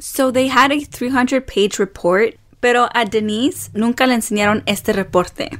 So 0.00 0.32
they 0.32 0.48
had 0.48 0.72
a 0.72 0.80
300 0.80 1.42
page 1.42 1.78
report, 1.78 2.36
pero 2.60 2.88
a 2.94 3.04
Denise 3.04 3.70
nunca 3.74 4.06
le 4.06 4.14
enseñaron 4.14 4.62
este 4.64 4.94
reporte. 4.94 5.50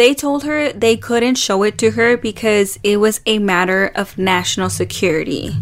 They 0.00 0.14
told 0.14 0.44
her 0.44 0.72
they 0.72 0.96
couldn't 0.96 1.34
show 1.34 1.62
it 1.62 1.76
to 1.76 1.90
her 1.90 2.16
because 2.16 2.78
it 2.82 2.96
was 2.96 3.20
a 3.26 3.38
matter 3.38 3.88
of 3.94 4.16
national 4.16 4.70
security. 4.70 5.54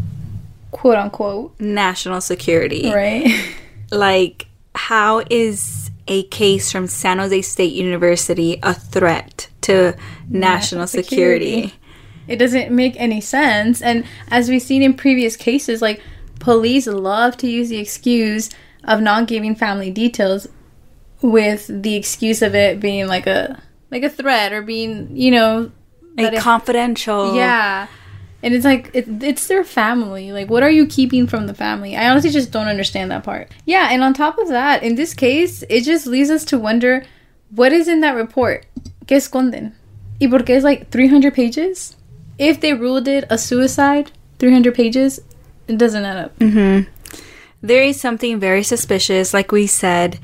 Quote 0.71 0.95
unquote. 0.95 1.59
National 1.59 2.21
security. 2.21 2.89
Right? 2.89 3.27
Like, 3.91 4.47
how 4.77 5.25
is 5.29 5.91
a 6.07 6.23
case 6.25 6.71
from 6.71 6.87
San 6.87 7.19
Jose 7.19 7.43
State 7.43 7.73
University 7.73 8.61
a 8.63 8.75
threat 8.75 9.49
to 9.63 9.97
national, 10.29 10.87
security? 10.87 11.63
security. 11.63 11.81
it 12.29 12.37
doesn't 12.37 12.71
make 12.71 12.95
any 12.97 13.21
sense. 13.21 13.83
And 13.83 14.05
as 14.29 14.49
we've 14.49 14.63
seen 14.63 14.85
in 14.85 14.95
previous 14.95 15.37
cases, 15.37 15.83
like 15.83 16.01
police 16.39 16.87
love 16.87 17.37
to 17.39 17.49
use 17.51 17.71
the 17.71 17.79
excuse 17.79 18.51
of 18.85 19.01
not 19.01 19.27
giving 19.27 19.57
family 19.57 19.91
details 19.91 20.47
with 21.23 21.67
the 21.83 21.97
excuse 21.97 22.41
of 22.41 22.55
it 22.55 22.79
being 22.79 23.09
like 23.09 23.27
a 23.27 23.61
like 23.91 24.03
a 24.03 24.11
threat 24.11 24.53
or 24.53 24.63
being 24.63 25.17
you 25.17 25.31
know 25.31 25.71
a 26.19 26.23
it- 26.23 26.41
confidential. 26.41 27.35
yeah 27.35 27.87
and 28.43 28.55
it's 28.55 28.65
like 28.65 28.91
it, 28.95 29.07
it's 29.23 29.47
their 29.49 29.65
family 29.65 30.31
like 30.33 30.49
what 30.49 30.63
are 30.63 30.71
you 30.71 30.87
keeping 30.87 31.27
from 31.27 31.47
the 31.49 31.55
family 31.55 31.97
i 31.97 32.09
honestly 32.09 32.31
just 32.31 32.51
don't 32.53 32.69
understand 32.69 33.11
that 33.11 33.25
part 33.25 33.51
yeah 33.67 33.89
and 33.91 34.03
on 34.03 34.15
top 34.15 34.39
of 34.39 34.49
that 34.49 34.83
in 34.83 34.95
this 34.95 35.13
case 35.15 35.65
it 35.69 35.83
just 35.83 36.07
leads 36.07 36.31
us 36.31 36.45
to 36.45 36.57
wonder 36.59 37.05
what 37.51 37.73
is 37.73 37.89
in 37.89 38.01
that 38.01 38.15
report 38.15 38.65
que 39.09 39.17
esconden 39.17 39.73
y 40.21 40.27
por 40.29 40.41
qué 40.41 40.51
it's 40.57 40.65
like 40.65 40.89
300 40.91 41.35
pages 41.35 41.97
if 42.39 42.61
they 42.61 42.73
ruled 42.75 43.09
it 43.09 43.25
a 43.31 43.37
suicide 43.39 44.13
300 44.39 44.73
pages 44.75 45.21
it 45.67 45.77
doesn't 45.79 46.05
add 46.05 46.17
up 46.27 46.39
Mm-hmm. 46.39 46.89
There 47.61 47.83
is 47.83 48.01
something 48.01 48.39
very 48.39 48.63
suspicious, 48.63 49.35
like 49.35 49.51
we 49.51 49.67
said. 49.67 50.21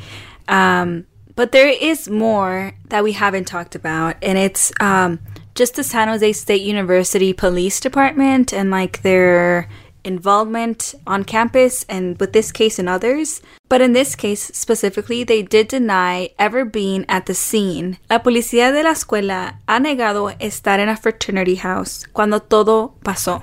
Um, 0.46 1.05
but 1.37 1.53
there 1.53 1.68
is 1.68 2.09
more 2.09 2.73
that 2.88 3.05
we 3.05 3.12
haven't 3.12 3.47
talked 3.47 3.75
about, 3.75 4.16
and 4.23 4.38
it's 4.38 4.73
um, 4.81 5.20
just 5.55 5.77
the 5.77 5.85
San 5.85 6.09
Jose 6.09 6.33
State 6.33 6.62
University 6.62 7.33
Police 7.33 7.81
Department 7.81 8.53
and 8.53 8.70
like 8.70 9.03
their 9.03 9.68
involvement 10.05 10.94
on 11.07 11.25
campus 11.25 11.85
and 11.88 12.18
with 12.20 12.33
this 12.33 12.53
case 12.53 12.79
and 12.79 12.88
others. 12.88 13.40
But 13.68 13.81
in 13.81 13.92
this 13.92 14.14
case 14.14 14.51
specifically, 14.55 15.25
they 15.25 15.42
did 15.42 15.68
deny 15.68 16.31
ever 16.38 16.64
being 16.64 17.05
at 17.09 17.27
the 17.27 17.35
scene. 17.35 17.99
La 18.11 18.23
policía 18.23 18.73
de 18.73 18.83
la 18.83 18.92
escuela 18.92 19.59
ha 19.66 19.79
negado 19.81 20.37
estar 20.38 20.79
en 20.79 20.88
a 20.88 20.97
fraternity 20.97 21.57
house 21.57 22.05
cuando 22.12 22.40
todo 22.40 22.94
pasó. 23.03 23.42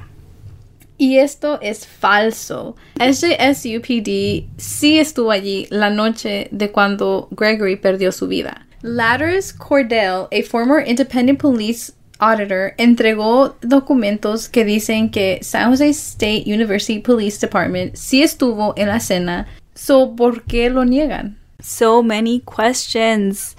Y 1.01 1.17
esto 1.17 1.59
es 1.63 1.87
falso. 1.87 2.75
SJSUPD 2.99 4.45
sí 4.57 4.99
estuvo 4.99 5.31
allí 5.31 5.65
la 5.71 5.89
noche 5.89 6.47
de 6.51 6.71
cuando 6.71 7.27
Gregory 7.31 7.75
perdió 7.75 8.11
su 8.11 8.27
vida. 8.27 8.67
Ladders 8.83 9.51
Cordell, 9.51 10.27
a 10.31 10.43
former 10.47 10.87
independent 10.87 11.39
police 11.39 11.91
auditor, 12.19 12.73
entregó 12.77 13.55
documentos 13.61 14.47
que 14.47 14.63
dicen 14.63 15.09
que 15.09 15.39
San 15.41 15.71
Jose 15.71 15.89
State 15.89 16.43
University 16.45 16.99
Police 16.99 17.39
Department 17.39 17.95
sí 17.95 18.21
estuvo 18.21 18.75
en 18.77 18.89
la 18.89 18.97
escena. 18.97 19.47
So, 19.73 20.15
¿por 20.15 20.43
qué 20.43 20.69
lo 20.69 20.85
niegan? 20.85 21.35
So 21.63 22.03
many 22.03 22.41
questions. 22.41 23.55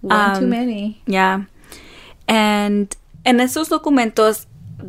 One 0.00 0.34
too 0.38 0.44
Um, 0.44 0.48
many. 0.48 1.02
Yeah. 1.06 1.48
And 2.28 2.94
en 3.24 3.40
esos 3.40 3.68
documentos 3.68 4.46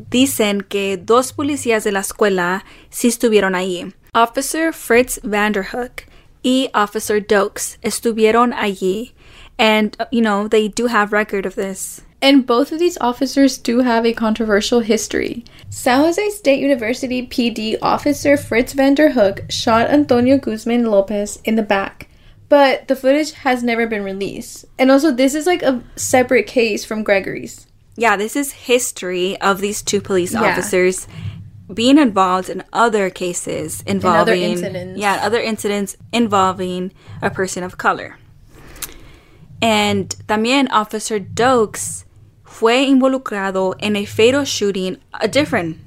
dicen 0.10 0.62
que 0.62 0.98
dos 0.98 1.34
policías 1.34 1.84
de 1.84 1.92
la 1.92 2.02
escuela 2.02 2.66
sí 2.90 3.08
estuvieron 3.08 3.56
ahí. 3.56 3.94
Officer 4.14 4.72
Frits 4.72 5.20
Van 5.24 5.52
Der 5.52 5.64
Hoek 5.64 6.08
y 6.44 6.70
Officer 6.74 7.20
Dokes 7.20 7.78
estuvieron 7.82 8.54
allí. 8.54 9.14
And, 9.58 9.96
uh, 10.00 10.06
you 10.12 10.22
know, 10.22 10.48
they 10.48 10.68
do 10.68 10.88
have 10.88 11.14
record 11.14 11.46
of 11.46 11.56
this. 11.56 12.02
And 12.22 12.46
both 12.46 12.72
of 12.72 12.80
these 12.80 12.98
officers 13.00 13.58
do 13.58 13.82
have 13.82 14.06
a 14.06 14.14
controversial 14.14 14.80
history. 14.80 15.44
San 15.70 16.00
Jose 16.00 16.30
State 16.32 16.60
University 16.60 17.28
PD 17.28 17.78
officer 17.82 18.36
Frits 18.36 18.74
Van 18.74 18.96
Der 18.96 19.12
Hoek 19.12 19.44
shot 19.50 19.90
Antonio 19.90 20.38
Guzman 20.38 20.86
Lopez 20.86 21.40
in 21.44 21.56
the 21.56 21.62
back, 21.62 22.08
but 22.50 22.88
the 22.88 22.96
footage 22.96 23.34
has 23.34 23.64
never 23.64 23.86
been 23.86 24.04
released. 24.04 24.66
And 24.80 24.90
also, 24.90 25.12
this 25.12 25.36
is 25.36 25.46
like 25.46 25.62
a 25.62 25.84
separate 25.96 26.48
case 26.48 26.84
from 26.84 27.04
Gregory's. 27.04 27.68
Yeah, 27.98 28.18
this 28.18 28.36
is 28.36 28.52
history 28.68 29.40
of 29.42 29.60
these 29.62 29.82
two 29.82 30.02
police 30.02 30.34
Yeah. 30.34 30.44
officers 30.44 31.08
being 31.74 31.98
involved 31.98 32.50
in 32.50 32.64
other 32.74 33.10
cases 33.10 33.82
involving 33.88 34.42
incidents. 34.42 35.00
yeah, 35.00 35.20
other 35.24 35.40
incidents 35.40 35.96
involving 36.12 36.92
a 37.22 37.30
person 37.30 37.64
of 37.64 37.78
color. 37.78 38.18
And 39.62 40.10
también 40.28 40.68
Officer 40.72 41.20
Dokes 41.20 42.04
fue 42.44 42.86
involucrado 42.86 43.74
en 43.80 43.96
a 43.96 44.06
fatal 44.06 44.44
shooting, 44.46 44.98
a 45.20 45.28
different 45.28 45.78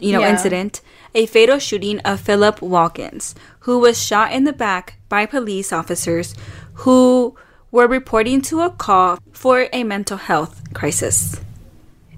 you 0.00 0.12
know 0.12 0.20
Yeah. 0.20 0.30
incident, 0.30 0.80
a 1.14 1.24
fatal 1.26 1.58
shooting 1.58 2.00
of 2.00 2.20
Philip 2.20 2.60
Watkins, 2.60 3.34
who 3.60 3.78
was 3.78 3.96
shot 4.02 4.32
in 4.32 4.44
the 4.44 4.52
back 4.52 4.98
by 5.08 5.24
police 5.24 5.72
officers 5.72 6.34
who 6.84 7.34
were 7.70 7.86
reporting 7.86 8.40
to 8.42 8.60
a 8.60 8.70
call 8.70 9.18
for 9.32 9.68
a 9.72 9.84
mental 9.84 10.16
health 10.16 10.62
crisis. 10.74 11.40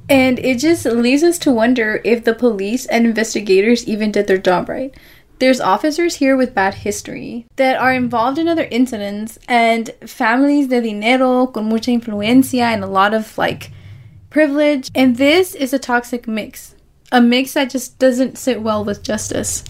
And 0.09 0.39
it 0.41 0.59
just 0.59 0.85
leaves 0.87 1.23
us 1.23 1.39
to 1.39 1.53
wonder 1.53 2.01
if 2.05 2.25
the 2.25 2.35
police 2.35 2.87
and 2.87 3.07
investigators 3.07 3.87
even 3.87 4.11
did 4.11 4.27
their 4.27 4.39
job 4.39 4.69
right. 4.69 4.93
There's 5.39 5.61
officers 5.61 6.17
here 6.17 6.37
with 6.37 6.55
bad 6.55 6.75
history 6.75 7.47
that 7.57 7.81
are 7.81 7.95
involved 7.95 8.37
in 8.37 8.49
other 8.49 8.69
incidents 8.71 9.39
and 9.49 9.89
families 10.05 10.69
de 10.69 10.83
dinero 10.83 11.47
con 11.47 11.69
mucha 11.69 11.93
influencia 11.93 12.63
and 12.63 12.85
a 12.85 12.89
lot 12.89 13.15
of 13.15 13.39
like 13.39 13.71
privilege. 14.31 14.91
And 14.95 15.17
this 15.17 15.55
is 15.55 15.73
a 15.73 15.79
toxic 15.79 16.27
mix. 16.27 16.75
A 17.13 17.21
mix 17.21 17.55
that 17.55 17.71
just 17.71 17.99
doesn't 17.99 18.37
sit 18.37 18.63
well 18.63 18.85
with 18.85 19.03
justice. 19.03 19.65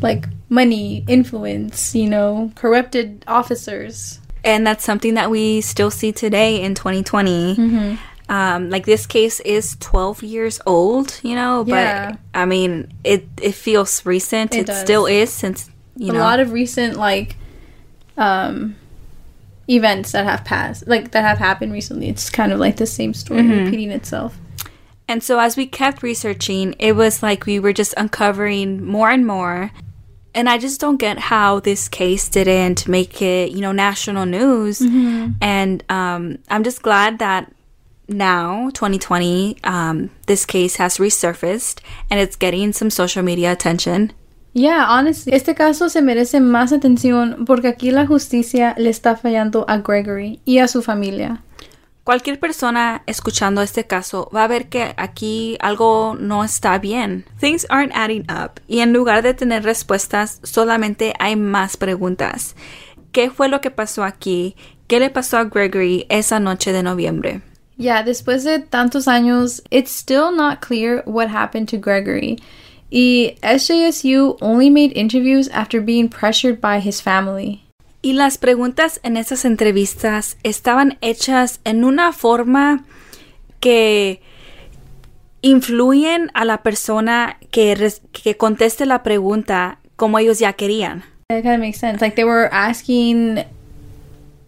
Like 0.00 0.24
money, 0.48 1.04
influence, 1.06 1.94
you 1.94 2.08
know, 2.08 2.52
corrupted 2.54 3.24
officers. 3.28 4.18
And 4.44 4.66
that's 4.66 4.84
something 4.84 5.14
that 5.14 5.30
we 5.30 5.60
still 5.60 5.90
see 5.90 6.12
today 6.12 6.60
in 6.62 6.74
2020 6.74 7.56
Mm-hmm. 7.56 7.94
um, 8.32 8.70
like 8.70 8.84
this 8.86 9.06
case 9.06 9.40
is 9.40 9.76
12 9.80 10.22
years 10.22 10.60
old 10.66 11.20
you 11.22 11.34
know 11.34 11.64
but 11.64 11.72
Yeah. 11.74 12.16
i 12.34 12.44
mean 12.46 12.92
it 13.04 13.26
it 13.40 13.54
feels 13.54 14.04
recent. 14.06 14.54
It 14.54 14.68
it, 14.68 14.74
still 14.74 15.06
is 15.06 15.30
since 15.30 15.70
you 15.96 16.10
a 16.10 16.12
know. 16.14 16.18
a 16.20 16.22
lot 16.22 16.40
of 16.40 16.52
recent 16.52 16.96
like 16.96 17.36
um 18.16 18.76
events 19.68 20.12
that 20.12 20.24
have 20.24 20.44
passed 20.44 20.86
like 20.88 21.12
that 21.12 21.22
have 21.22 21.38
happened 21.38 21.72
recently. 21.72 22.08
It's 22.08 22.28
kind 22.30 22.52
of 22.52 22.58
like 22.58 22.76
the 22.76 22.86
same 22.86 23.14
story 23.14 23.42
repeating 23.46 23.90
itself. 23.90 24.36
And 25.08 25.22
so 25.22 25.38
as 25.38 25.56
we 25.56 25.66
kept 25.66 26.02
researching 26.02 26.74
it 26.78 26.92
was 26.92 27.22
like 27.22 27.46
we 27.46 27.58
were 27.58 27.72
just 27.72 27.94
uncovering 27.96 28.84
more 28.84 29.10
and 29.10 29.26
more 29.26 29.70
and 30.34 30.48
i 30.48 30.58
just 30.58 30.80
don't 30.80 30.98
get 30.98 31.18
how 31.18 31.60
this 31.60 31.88
case 31.88 32.28
didn't 32.28 32.88
make 32.88 33.20
it 33.22 33.50
you 33.52 33.60
know 33.60 33.72
national 33.72 34.26
news. 34.26 34.80
And 35.40 35.84
um, 35.88 36.38
i'm 36.48 36.64
just 36.64 36.82
glad 36.82 37.18
that 37.18 37.52
now 38.08 38.70
2020 38.70 39.58
um, 39.64 40.10
this 40.26 40.44
case 40.44 40.76
has 40.76 40.98
resurfaced 40.98 41.80
and 42.10 42.20
it's 42.20 42.36
getting 42.36 42.72
some 42.72 42.90
social 42.90 43.22
media 43.22 43.52
attention. 43.52 44.12
Yeah 44.54 44.84
honestly 44.88 45.32
este 45.32 45.54
caso 45.54 45.88
se 45.88 46.02
merece 46.02 46.40
más 46.40 46.72
atención 46.72 47.46
porque 47.46 47.68
aquí 47.68 47.90
la 47.90 48.06
justicia 48.06 48.74
le 48.76 48.90
está 48.90 49.16
fallando 49.16 49.64
a 49.68 49.78
Gregory 49.78 50.40
y 50.44 50.58
a 50.58 50.68
su 50.68 50.82
familia 50.82 51.42
cualquier 52.04 52.38
persona 52.38 53.02
escuchando 53.06 53.62
este 53.62 53.86
caso 53.86 54.30
va 54.34 54.44
a 54.44 54.48
ver 54.48 54.68
que 54.68 54.94
aquí 54.96 55.56
algo 55.60 56.16
no 56.18 56.44
está 56.44 56.78
bien. 56.78 57.24
Things 57.40 57.66
aren't 57.68 57.94
adding 57.94 58.26
up 58.30 58.60
y 58.68 58.80
en 58.80 58.92
lugar 58.92 59.22
de 59.22 59.34
tener 59.34 59.64
respuestas 59.64 60.40
solamente 60.42 61.14
hay 61.18 61.36
más 61.36 61.76
preguntas. 61.76 62.56
¿Qué 63.12 63.30
fue 63.30 63.48
lo 63.48 63.60
que 63.60 63.70
pasó 63.70 64.04
aquí? 64.04 64.56
¿Qué 64.86 64.98
le 64.98 65.10
pasó 65.10 65.38
a 65.38 65.44
Gregory 65.44 66.06
esa 66.08 66.40
noche 66.40 66.72
de 66.72 66.82
noviembre? 66.82 67.42
yeah 67.76 68.02
después 68.02 68.44
de 68.44 68.58
tantos 68.58 69.08
años 69.08 69.62
it's 69.70 69.90
still 69.90 70.30
not 70.30 70.60
clear 70.60 71.02
what 71.06 71.28
happened 71.28 71.68
to 71.68 71.78
Gregory 71.78 72.38
y 72.90 73.36
SJSU 73.42 74.36
only 74.40 74.68
made 74.68 74.92
interviews 74.94 75.48
after 75.48 75.80
being 75.80 76.08
pressured 76.08 76.60
by 76.60 76.78
his 76.78 77.00
family 77.00 77.61
Y 78.02 78.14
las 78.14 78.36
preguntas 78.36 78.98
en 79.04 79.16
esas 79.16 79.44
entrevistas 79.44 80.36
estaban 80.42 80.98
hechas 81.00 81.60
en 81.64 81.84
una 81.84 82.12
forma 82.12 82.84
que 83.60 84.20
influyen 85.40 86.30
a 86.34 86.44
la 86.44 86.64
persona 86.64 87.38
que, 87.52 87.92
que 88.10 88.36
conteste 88.36 88.86
la 88.86 89.04
pregunta 89.04 89.78
como 89.94 90.18
ellos 90.18 90.40
ya 90.40 90.54
querían. 90.54 91.04
That 91.28 91.42
kind 91.42 91.54
of 91.54 91.60
makes 91.60 91.78
sense. 91.78 92.00
Like 92.00 92.16
they 92.16 92.24
were 92.24 92.48
asking 92.52 93.44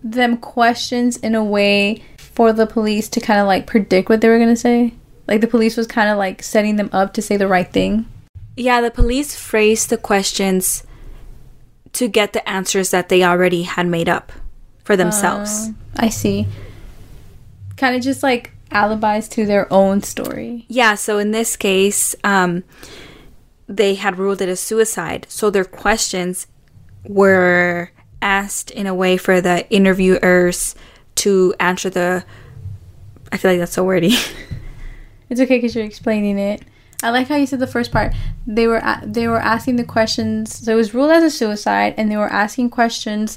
them 0.03 0.37
questions 0.37 1.17
in 1.19 1.37
a 1.37 1.43
way 1.43 2.03
for 2.17 2.53
the 2.53 2.67
police 2.67 3.09
to 3.11 3.21
kind 3.21 3.41
of 3.41 3.47
like 3.47 3.67
predict 3.67 4.09
what 4.09 4.21
they 4.21 4.29
were 4.29 4.39
going 4.39 4.53
to 4.53 4.61
say. 4.61 4.95
Like 5.29 5.41
the 5.41 5.47
police 5.47 5.77
was 5.77 5.87
kind 5.87 6.11
of 6.11 6.19
like 6.19 6.43
setting 6.43 6.75
them 6.75 6.91
up 6.93 7.15
to 7.15 7.23
say 7.23 7.37
the 7.37 7.47
right 7.47 7.71
thing. 7.71 8.07
Yeah, 8.57 8.81
the 8.81 8.91
police 8.91 9.37
phrased 9.37 9.91
the 9.91 9.97
questions 9.97 10.83
to 11.95 12.09
get 12.09 12.33
the 12.33 12.49
answers 12.49 12.91
that 12.91 13.09
they 13.09 13.25
already 13.25 13.63
had 13.63 13.87
made 13.87 14.09
up 14.09 14.33
for 14.85 14.97
themselves. 14.97 15.69
Um, 15.69 15.79
I 15.97 16.09
see. 16.09 16.47
Kind 17.77 17.97
of 17.97 18.03
just 18.03 18.23
like 18.23 18.53
alibis 18.71 19.29
to 19.29 19.47
their 19.47 19.73
own 19.73 20.03
story. 20.03 20.67
Yeah, 20.69 20.95
so 20.95 21.19
in 21.19 21.31
this 21.31 21.57
case, 21.57 22.15
um, 22.25 22.65
they 23.67 23.95
had 23.95 24.19
ruled 24.19 24.43
it 24.43 24.49
a 24.49 24.57
suicide. 24.57 25.27
So 25.29 25.51
their 25.51 25.65
questions 25.65 26.47
were 27.09 27.91
asked 28.21 28.71
in 28.71 28.87
a 28.87 28.95
way 28.95 29.17
for 29.17 29.41
the 29.41 29.69
interviewers 29.71 30.75
to 31.17 31.55
answer 31.59 31.91
the. 31.91 32.25
I 33.33 33.37
feel 33.37 33.53
like 33.53 33.61
that's 33.61 33.73
so 33.73 33.85
wordy. 33.85 34.17
It's 35.31 35.41
okay 35.41 35.57
because 35.57 35.75
you're 35.75 35.85
explaining 35.85 36.39
it. 36.39 36.63
I 37.03 37.11
like 37.11 37.29
how 37.29 37.37
you 37.37 37.47
said 37.47 37.59
the 37.61 37.67
first 37.67 37.93
part. 37.93 38.15
They 38.47 38.67
were 38.67 38.79
a- 38.79 39.03
they 39.05 39.29
were 39.29 39.41
asking 39.41 39.77
the 39.77 39.85
questions. 39.85 40.65
So 40.65 40.73
it 40.73 40.77
was 40.77 40.95
ruled 40.95 41.11
as 41.11 41.23
a 41.23 41.31
suicide, 41.31 41.95
and 41.99 42.11
they 42.11 42.17
were 42.17 42.33
asking 42.33 42.71
questions 42.71 43.37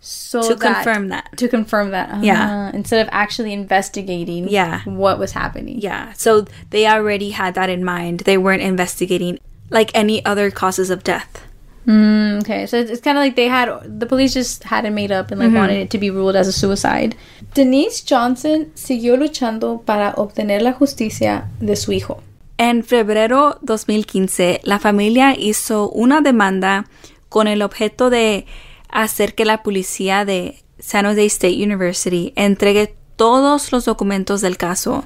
so 0.00 0.40
to 0.48 0.54
that- 0.54 0.84
confirm 0.84 1.08
that. 1.08 1.36
to 1.36 1.48
confirm 1.48 1.90
that. 1.90 2.22
Yeah. 2.22 2.70
Ah, 2.72 2.76
instead 2.76 3.00
of 3.04 3.08
actually 3.12 3.52
investigating. 3.52 4.48
Yeah. 4.48 4.80
what 4.84 5.18
was 5.18 5.32
happening. 5.32 5.80
Yeah. 5.80 6.12
So 6.14 6.46
they 6.70 6.86
already 6.86 7.30
had 7.30 7.54
that 7.54 7.68
in 7.70 7.84
mind. 7.84 8.20
They 8.20 8.38
weren't 8.38 8.62
investigating 8.62 9.38
like 9.70 9.90
any 9.94 10.24
other 10.24 10.50
causes 10.50 10.90
of 10.90 11.02
death. 11.02 11.42
Mm, 11.88 12.40
okay, 12.40 12.66
so 12.66 12.76
it's, 12.78 12.90
it's 12.90 13.00
kind 13.00 13.16
of 13.16 13.22
like 13.22 13.36
they 13.36 13.46
had 13.46 13.68
the 14.00 14.06
police 14.06 14.34
just 14.34 14.64
had 14.64 14.84
it 14.84 14.90
made 14.90 15.12
up 15.12 15.30
and 15.30 15.38
like 15.40 15.52
wanted 15.54 15.76
it 15.78 15.90
to 15.90 15.98
be 15.98 16.10
ruled 16.10 16.34
as 16.34 16.48
a 16.48 16.52
suicide. 16.52 17.14
Denise 17.54 18.00
Johnson 18.00 18.72
siguió 18.74 19.16
luchando 19.16 19.84
para 19.86 20.12
obtener 20.16 20.62
la 20.62 20.72
justicia 20.72 21.46
de 21.60 21.76
su 21.76 21.92
hijo. 21.92 22.22
En 22.58 22.84
febrero 22.84 23.58
2015, 23.60 24.60
la 24.64 24.78
familia 24.78 25.34
hizo 25.38 25.90
una 25.90 26.22
demanda 26.22 26.86
con 27.28 27.48
el 27.48 27.60
objeto 27.60 28.08
de 28.08 28.46
hacer 28.88 29.34
que 29.34 29.44
la 29.44 29.62
policía 29.62 30.24
de 30.24 30.62
San 30.78 31.04
Jose 31.04 31.26
State 31.26 31.62
University 31.62 32.32
entregue 32.34 32.94
todos 33.16 33.72
los 33.72 33.84
documentos 33.84 34.40
del 34.40 34.56
caso, 34.56 35.04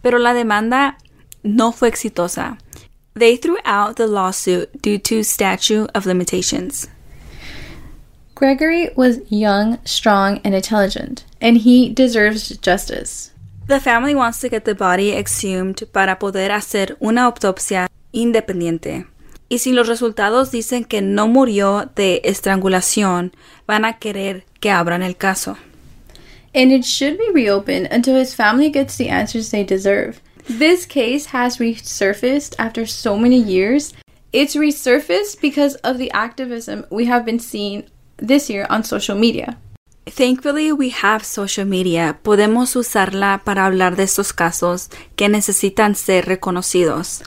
pero 0.00 0.18
la 0.18 0.32
demanda 0.32 0.96
no 1.42 1.72
fue 1.72 1.88
exitosa. 1.88 2.58
They 3.14 3.36
threw 3.36 3.56
out 3.64 3.96
the 3.96 4.06
lawsuit 4.06 4.70
due 4.80 4.98
to 4.98 5.24
statute 5.24 5.90
of 5.94 6.06
limitations. 6.06 6.88
Gregory 8.36 8.90
was 8.96 9.18
young, 9.28 9.78
strong, 9.84 10.40
and 10.44 10.54
intelligent, 10.54 11.24
and 11.40 11.58
he 11.58 11.92
deserves 11.92 12.56
justice. 12.60 13.31
The 13.66 13.80
family 13.80 14.14
wants 14.14 14.40
to 14.40 14.48
get 14.48 14.64
the 14.64 14.74
body 14.74 15.12
exhumed 15.12 15.86
para 15.92 16.18
poder 16.18 16.50
hacer 16.50 16.96
una 17.00 17.24
autopsia 17.24 17.88
independiente. 18.12 19.06
Y 19.48 19.58
si 19.58 19.72
los 19.72 19.86
resultados 19.86 20.50
dicen 20.50 20.84
que 20.84 21.00
no 21.00 21.28
murió 21.28 21.90
de 21.94 22.22
estrangulación, 22.24 23.32
van 23.66 23.84
a 23.84 23.98
querer 23.98 24.44
que 24.60 24.70
abran 24.70 25.02
el 25.02 25.16
caso. 25.16 25.56
And 26.54 26.72
it 26.72 26.84
should 26.84 27.18
be 27.18 27.30
reopened 27.32 27.88
until 27.92 28.16
his 28.16 28.34
family 28.34 28.68
gets 28.68 28.96
the 28.96 29.08
answers 29.08 29.50
they 29.50 29.64
deserve. 29.64 30.20
This 30.48 30.84
case 30.84 31.26
has 31.26 31.58
resurfaced 31.58 32.54
after 32.58 32.84
so 32.84 33.16
many 33.16 33.38
years. 33.38 33.94
It's 34.32 34.56
resurfaced 34.56 35.40
because 35.40 35.76
of 35.84 35.98
the 35.98 36.10
activism 36.12 36.84
we 36.90 37.06
have 37.06 37.24
been 37.24 37.38
seeing 37.38 37.84
this 38.16 38.50
year 38.50 38.66
on 38.68 38.82
social 38.82 39.16
media. 39.16 39.56
Thankfully, 40.04 40.72
we 40.72 40.90
have 40.90 41.24
social 41.24 41.64
media. 41.64 42.18
Podemos 42.22 42.74
usarla 42.74 43.42
para 43.44 43.66
hablar 43.66 43.94
de 43.94 44.02
estos 44.02 44.32
casos 44.32 44.90
que 45.14 45.28
necesitan 45.28 45.94
ser 45.94 46.26
reconocidos. 46.26 47.22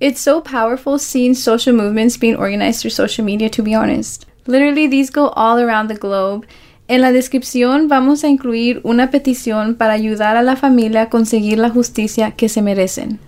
It's 0.00 0.20
so 0.20 0.42
powerful 0.42 0.98
seeing 0.98 1.34
social 1.34 1.74
movements 1.74 2.18
being 2.18 2.36
organized 2.36 2.80
through 2.80 2.92
social 2.92 3.24
media, 3.24 3.50
to 3.50 3.62
be 3.62 3.74
honest. 3.74 4.24
Literally, 4.46 4.88
these 4.88 5.10
go 5.10 5.30
all 5.36 5.58
around 5.58 5.88
the 5.88 5.98
globe. 5.98 6.46
En 6.88 7.02
la 7.02 7.12
descripción 7.12 7.88
vamos 7.88 8.24
a 8.24 8.28
incluir 8.28 8.80
una 8.82 9.10
petición 9.10 9.74
para 9.74 9.92
ayudar 9.92 10.36
a 10.36 10.42
la 10.42 10.56
familia 10.56 11.02
a 11.02 11.10
conseguir 11.10 11.58
la 11.58 11.70
justicia 11.70 12.30
que 12.30 12.48
se 12.48 12.62
merecen. 12.62 13.18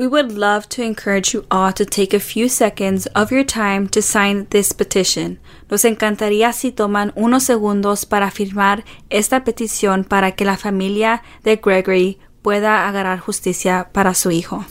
We 0.00 0.06
would 0.06 0.32
love 0.32 0.66
to 0.70 0.82
encourage 0.82 1.34
you 1.34 1.44
all 1.50 1.74
to 1.74 1.84
take 1.84 2.14
a 2.14 2.20
few 2.20 2.48
seconds 2.48 3.04
of 3.08 3.30
your 3.30 3.44
time 3.44 3.86
to 3.88 4.00
sign 4.00 4.46
this 4.48 4.72
petition. 4.72 5.38
Nos 5.70 5.84
encantaría 5.84 6.54
si 6.54 6.72
toman 6.72 7.12
unos 7.14 7.44
segundos 7.44 8.08
para 8.08 8.30
firmar 8.30 8.82
esta 9.10 9.44
petición 9.44 10.08
para 10.08 10.32
que 10.32 10.46
la 10.46 10.56
familia 10.56 11.22
de 11.44 11.56
Gregory 11.56 12.18
pueda 12.42 12.88
agarrar 12.88 13.18
justicia 13.18 13.90
para 13.92 14.14
su 14.14 14.30
hijo. 14.30 14.64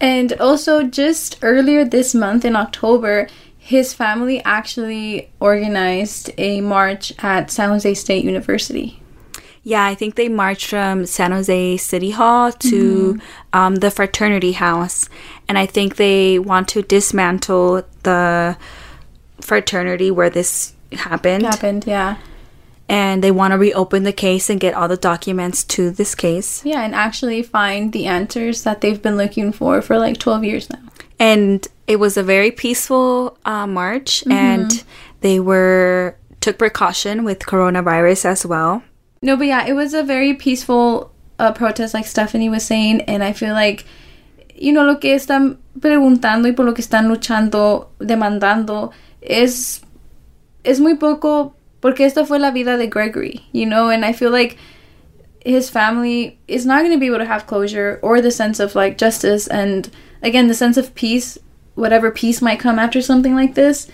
And 0.00 0.32
also, 0.40 0.82
just 0.82 1.38
earlier 1.42 1.84
this 1.84 2.12
month 2.12 2.44
in 2.44 2.56
October, 2.56 3.28
his 3.60 3.94
family 3.94 4.42
actually 4.44 5.30
organized 5.38 6.32
a 6.36 6.62
march 6.62 7.12
at 7.20 7.52
San 7.52 7.68
Jose 7.68 7.94
State 7.94 8.24
University. 8.24 9.00
Yeah, 9.62 9.84
I 9.84 9.94
think 9.94 10.14
they 10.14 10.28
marched 10.28 10.66
from 10.66 11.06
San 11.06 11.32
Jose 11.32 11.76
City 11.78 12.10
Hall 12.10 12.52
to 12.52 13.20
um, 13.52 13.76
the 13.76 13.90
fraternity 13.90 14.52
house. 14.52 15.08
And 15.48 15.58
I 15.58 15.66
think 15.66 15.96
they 15.96 16.38
want 16.38 16.68
to 16.68 16.82
dismantle 16.82 17.82
the 18.02 18.56
fraternity 19.40 20.10
where 20.10 20.30
this 20.30 20.74
happened. 20.92 21.44
Happened, 21.44 21.84
yeah. 21.86 22.16
And 22.88 23.22
they 23.22 23.30
want 23.30 23.52
to 23.52 23.58
reopen 23.58 24.04
the 24.04 24.12
case 24.12 24.48
and 24.48 24.58
get 24.58 24.72
all 24.72 24.88
the 24.88 24.96
documents 24.96 25.62
to 25.64 25.90
this 25.90 26.14
case. 26.14 26.64
Yeah, 26.64 26.82
and 26.82 26.94
actually 26.94 27.42
find 27.42 27.92
the 27.92 28.06
answers 28.06 28.62
that 28.62 28.80
they've 28.80 29.00
been 29.00 29.18
looking 29.18 29.52
for 29.52 29.82
for 29.82 29.98
like 29.98 30.18
12 30.18 30.44
years 30.44 30.70
now. 30.70 30.80
And 31.18 31.66
it 31.86 31.96
was 31.96 32.16
a 32.16 32.22
very 32.22 32.50
peaceful 32.50 33.36
uh, 33.44 33.66
march, 33.66 34.24
and 34.30 34.84
they 35.20 35.40
were 35.40 36.16
took 36.40 36.58
precaution 36.58 37.24
with 37.24 37.40
coronavirus 37.40 38.24
as 38.24 38.46
well. 38.46 38.82
No, 39.20 39.36
but 39.36 39.46
yeah, 39.46 39.66
it 39.66 39.74
was 39.74 39.94
a 39.94 40.02
very 40.02 40.34
peaceful 40.34 41.10
uh, 41.38 41.52
protest, 41.52 41.94
like 41.94 42.06
Stephanie 42.06 42.48
was 42.48 42.64
saying, 42.64 43.02
and 43.02 43.22
I 43.22 43.32
feel 43.32 43.52
like, 43.52 43.84
you 44.54 44.72
know, 44.72 44.84
lo 44.84 44.96
que 44.96 45.14
están 45.14 45.58
preguntando 45.78 46.46
y 46.46 46.52
por 46.54 46.64
lo 46.64 46.72
que 46.72 46.84
están 46.84 47.08
luchando, 47.08 47.88
demandando, 48.00 48.92
es, 49.22 49.80
es 50.64 50.80
muy 50.80 50.94
poco, 50.94 51.54
porque 51.80 52.00
esta 52.00 52.24
fue 52.24 52.38
la 52.38 52.50
vida 52.50 52.76
de 52.76 52.86
Gregory, 52.86 53.46
you 53.52 53.66
know, 53.66 53.88
and 53.88 54.04
I 54.04 54.12
feel 54.12 54.30
like 54.30 54.56
his 55.44 55.70
family 55.70 56.38
is 56.48 56.66
not 56.66 56.80
going 56.80 56.92
to 56.92 56.98
be 56.98 57.06
able 57.06 57.18
to 57.18 57.24
have 57.24 57.46
closure 57.46 57.98
or 58.02 58.20
the 58.20 58.30
sense 58.30 58.60
of 58.60 58.74
like 58.74 58.98
justice 58.98 59.46
and 59.46 59.88
again 60.22 60.48
the 60.48 60.54
sense 60.54 60.76
of 60.76 60.94
peace, 60.94 61.38
whatever 61.74 62.10
peace 62.10 62.42
might 62.42 62.60
come 62.60 62.78
after 62.78 63.00
something 63.00 63.34
like 63.34 63.54
this. 63.54 63.88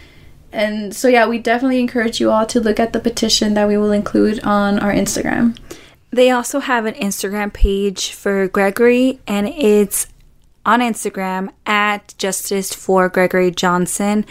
And 0.55 0.95
so, 0.95 1.09
yeah, 1.09 1.27
we 1.27 1.39
definitely 1.39 1.81
encourage 1.81 2.21
you 2.21 2.31
all 2.31 2.47
to 2.47 2.61
look 2.61 2.79
at 2.79 2.93
the 2.93 3.01
petition 3.01 3.55
that 3.55 3.67
we 3.67 3.77
will 3.77 3.91
include 3.91 4.39
on 4.45 4.79
our 4.79 4.93
Instagram. 4.93 5.59
They 6.11 6.31
also 6.31 6.61
have 6.61 6.87
an 6.87 6.95
Instagram 6.95 7.53
page 7.53 8.13
for 8.13 8.47
Gregory, 8.47 9.19
and 9.27 9.49
it's 9.49 10.07
on 10.65 10.79
Instagram 10.79 11.51
at 11.67 12.15
Justice 12.19 12.73
for 12.73 13.09
Gregory 13.09 13.51
Johnson. 13.51 14.25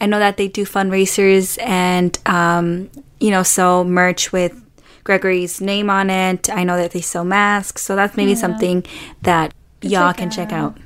I 0.00 0.06
know 0.06 0.20
that 0.20 0.36
they 0.36 0.46
do 0.46 0.64
fundraisers 0.64 1.60
and, 1.60 2.16
um, 2.26 2.88
you 3.18 3.32
know, 3.32 3.42
sell 3.42 3.84
merch 3.84 4.30
with 4.30 4.62
Gregory's 5.02 5.60
name 5.60 5.90
on 5.90 6.10
it. 6.10 6.48
I 6.48 6.62
know 6.62 6.76
that 6.76 6.92
they 6.92 7.00
sell 7.00 7.24
masks, 7.24 7.82
so 7.82 7.96
that's 7.96 8.16
maybe 8.16 8.36
something 8.36 8.84
that 9.22 9.52
y'all 9.82 10.10
check 10.10 10.18
can 10.18 10.30
check 10.30 10.52
out. 10.52 10.72
out. 10.72 10.78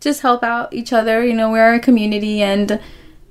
Just 0.00 0.22
help 0.22 0.42
out 0.42 0.72
each 0.72 0.92
other. 0.92 1.22
You 1.22 1.34
know, 1.34 1.50
we're 1.50 1.74
a 1.74 1.80
community, 1.80 2.40
and 2.40 2.80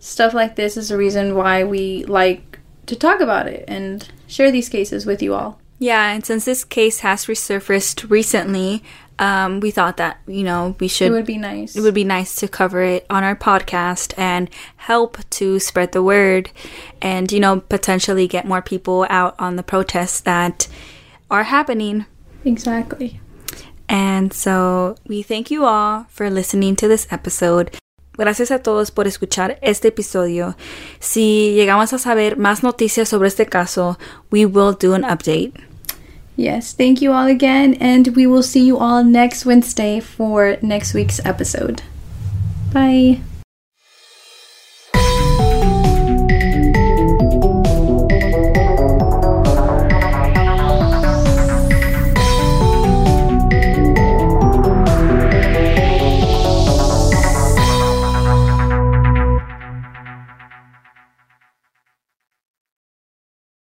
stuff 0.01 0.33
like 0.33 0.55
this 0.55 0.75
is 0.75 0.89
the 0.89 0.97
reason 0.97 1.35
why 1.35 1.63
we 1.63 2.03
like 2.05 2.59
to 2.87 2.95
talk 2.95 3.21
about 3.21 3.47
it 3.47 3.63
and 3.67 4.09
share 4.27 4.51
these 4.51 4.67
cases 4.67 5.05
with 5.05 5.21
you 5.21 5.33
all. 5.33 5.61
Yeah, 5.79 6.11
and 6.11 6.25
since 6.25 6.43
this 6.45 6.63
case 6.63 6.99
has 6.99 7.25
resurfaced 7.27 8.09
recently, 8.09 8.83
um, 9.19 9.59
we 9.59 9.69
thought 9.71 9.97
that 9.97 10.17
you 10.27 10.43
know 10.43 10.75
we 10.79 10.87
should 10.87 11.07
It 11.07 11.11
would 11.11 11.25
be 11.25 11.37
nice. 11.37 11.75
it 11.75 11.81
would 11.81 11.93
be 11.93 12.03
nice 12.03 12.35
to 12.35 12.47
cover 12.47 12.81
it 12.81 13.05
on 13.09 13.23
our 13.23 13.35
podcast 13.35 14.13
and 14.17 14.49
help 14.77 15.17
to 15.31 15.59
spread 15.59 15.91
the 15.91 16.01
word 16.03 16.49
and 17.01 17.31
you 17.31 17.39
know 17.39 17.59
potentially 17.61 18.27
get 18.27 18.47
more 18.47 18.61
people 18.63 19.05
out 19.09 19.35
on 19.37 19.55
the 19.55 19.63
protests 19.63 20.19
that 20.21 20.67
are 21.29 21.43
happening 21.43 22.05
exactly. 22.43 23.19
and 23.87 24.33
so 24.33 24.95
we 25.07 25.21
thank 25.21 25.51
you 25.51 25.65
all 25.65 26.05
for 26.09 26.29
listening 26.31 26.75
to 26.75 26.87
this 26.87 27.05
episode 27.11 27.77
Gracias 28.17 28.51
a 28.51 28.59
todos 28.59 28.91
por 28.91 29.07
escuchar 29.07 29.57
este 29.61 29.87
episodio. 29.87 30.55
Si 30.99 31.53
llegamos 31.55 31.93
a 31.93 31.97
saber 31.97 32.37
más 32.37 32.61
noticias 32.61 33.09
sobre 33.09 33.29
este 33.29 33.45
caso, 33.45 33.97
we 34.31 34.45
will 34.45 34.75
do 34.79 34.93
an 34.93 35.03
update. 35.03 35.53
Yes, 36.37 36.73
thank 36.73 37.01
you 37.01 37.11
all 37.13 37.27
again, 37.27 37.77
and 37.79 38.15
we 38.15 38.25
will 38.25 38.43
see 38.43 38.65
you 38.65 38.77
all 38.77 39.03
next 39.03 39.45
Wednesday 39.45 39.99
for 40.01 40.57
next 40.61 40.93
week's 40.93 41.19
episode. 41.25 41.81
Bye. 42.73 43.21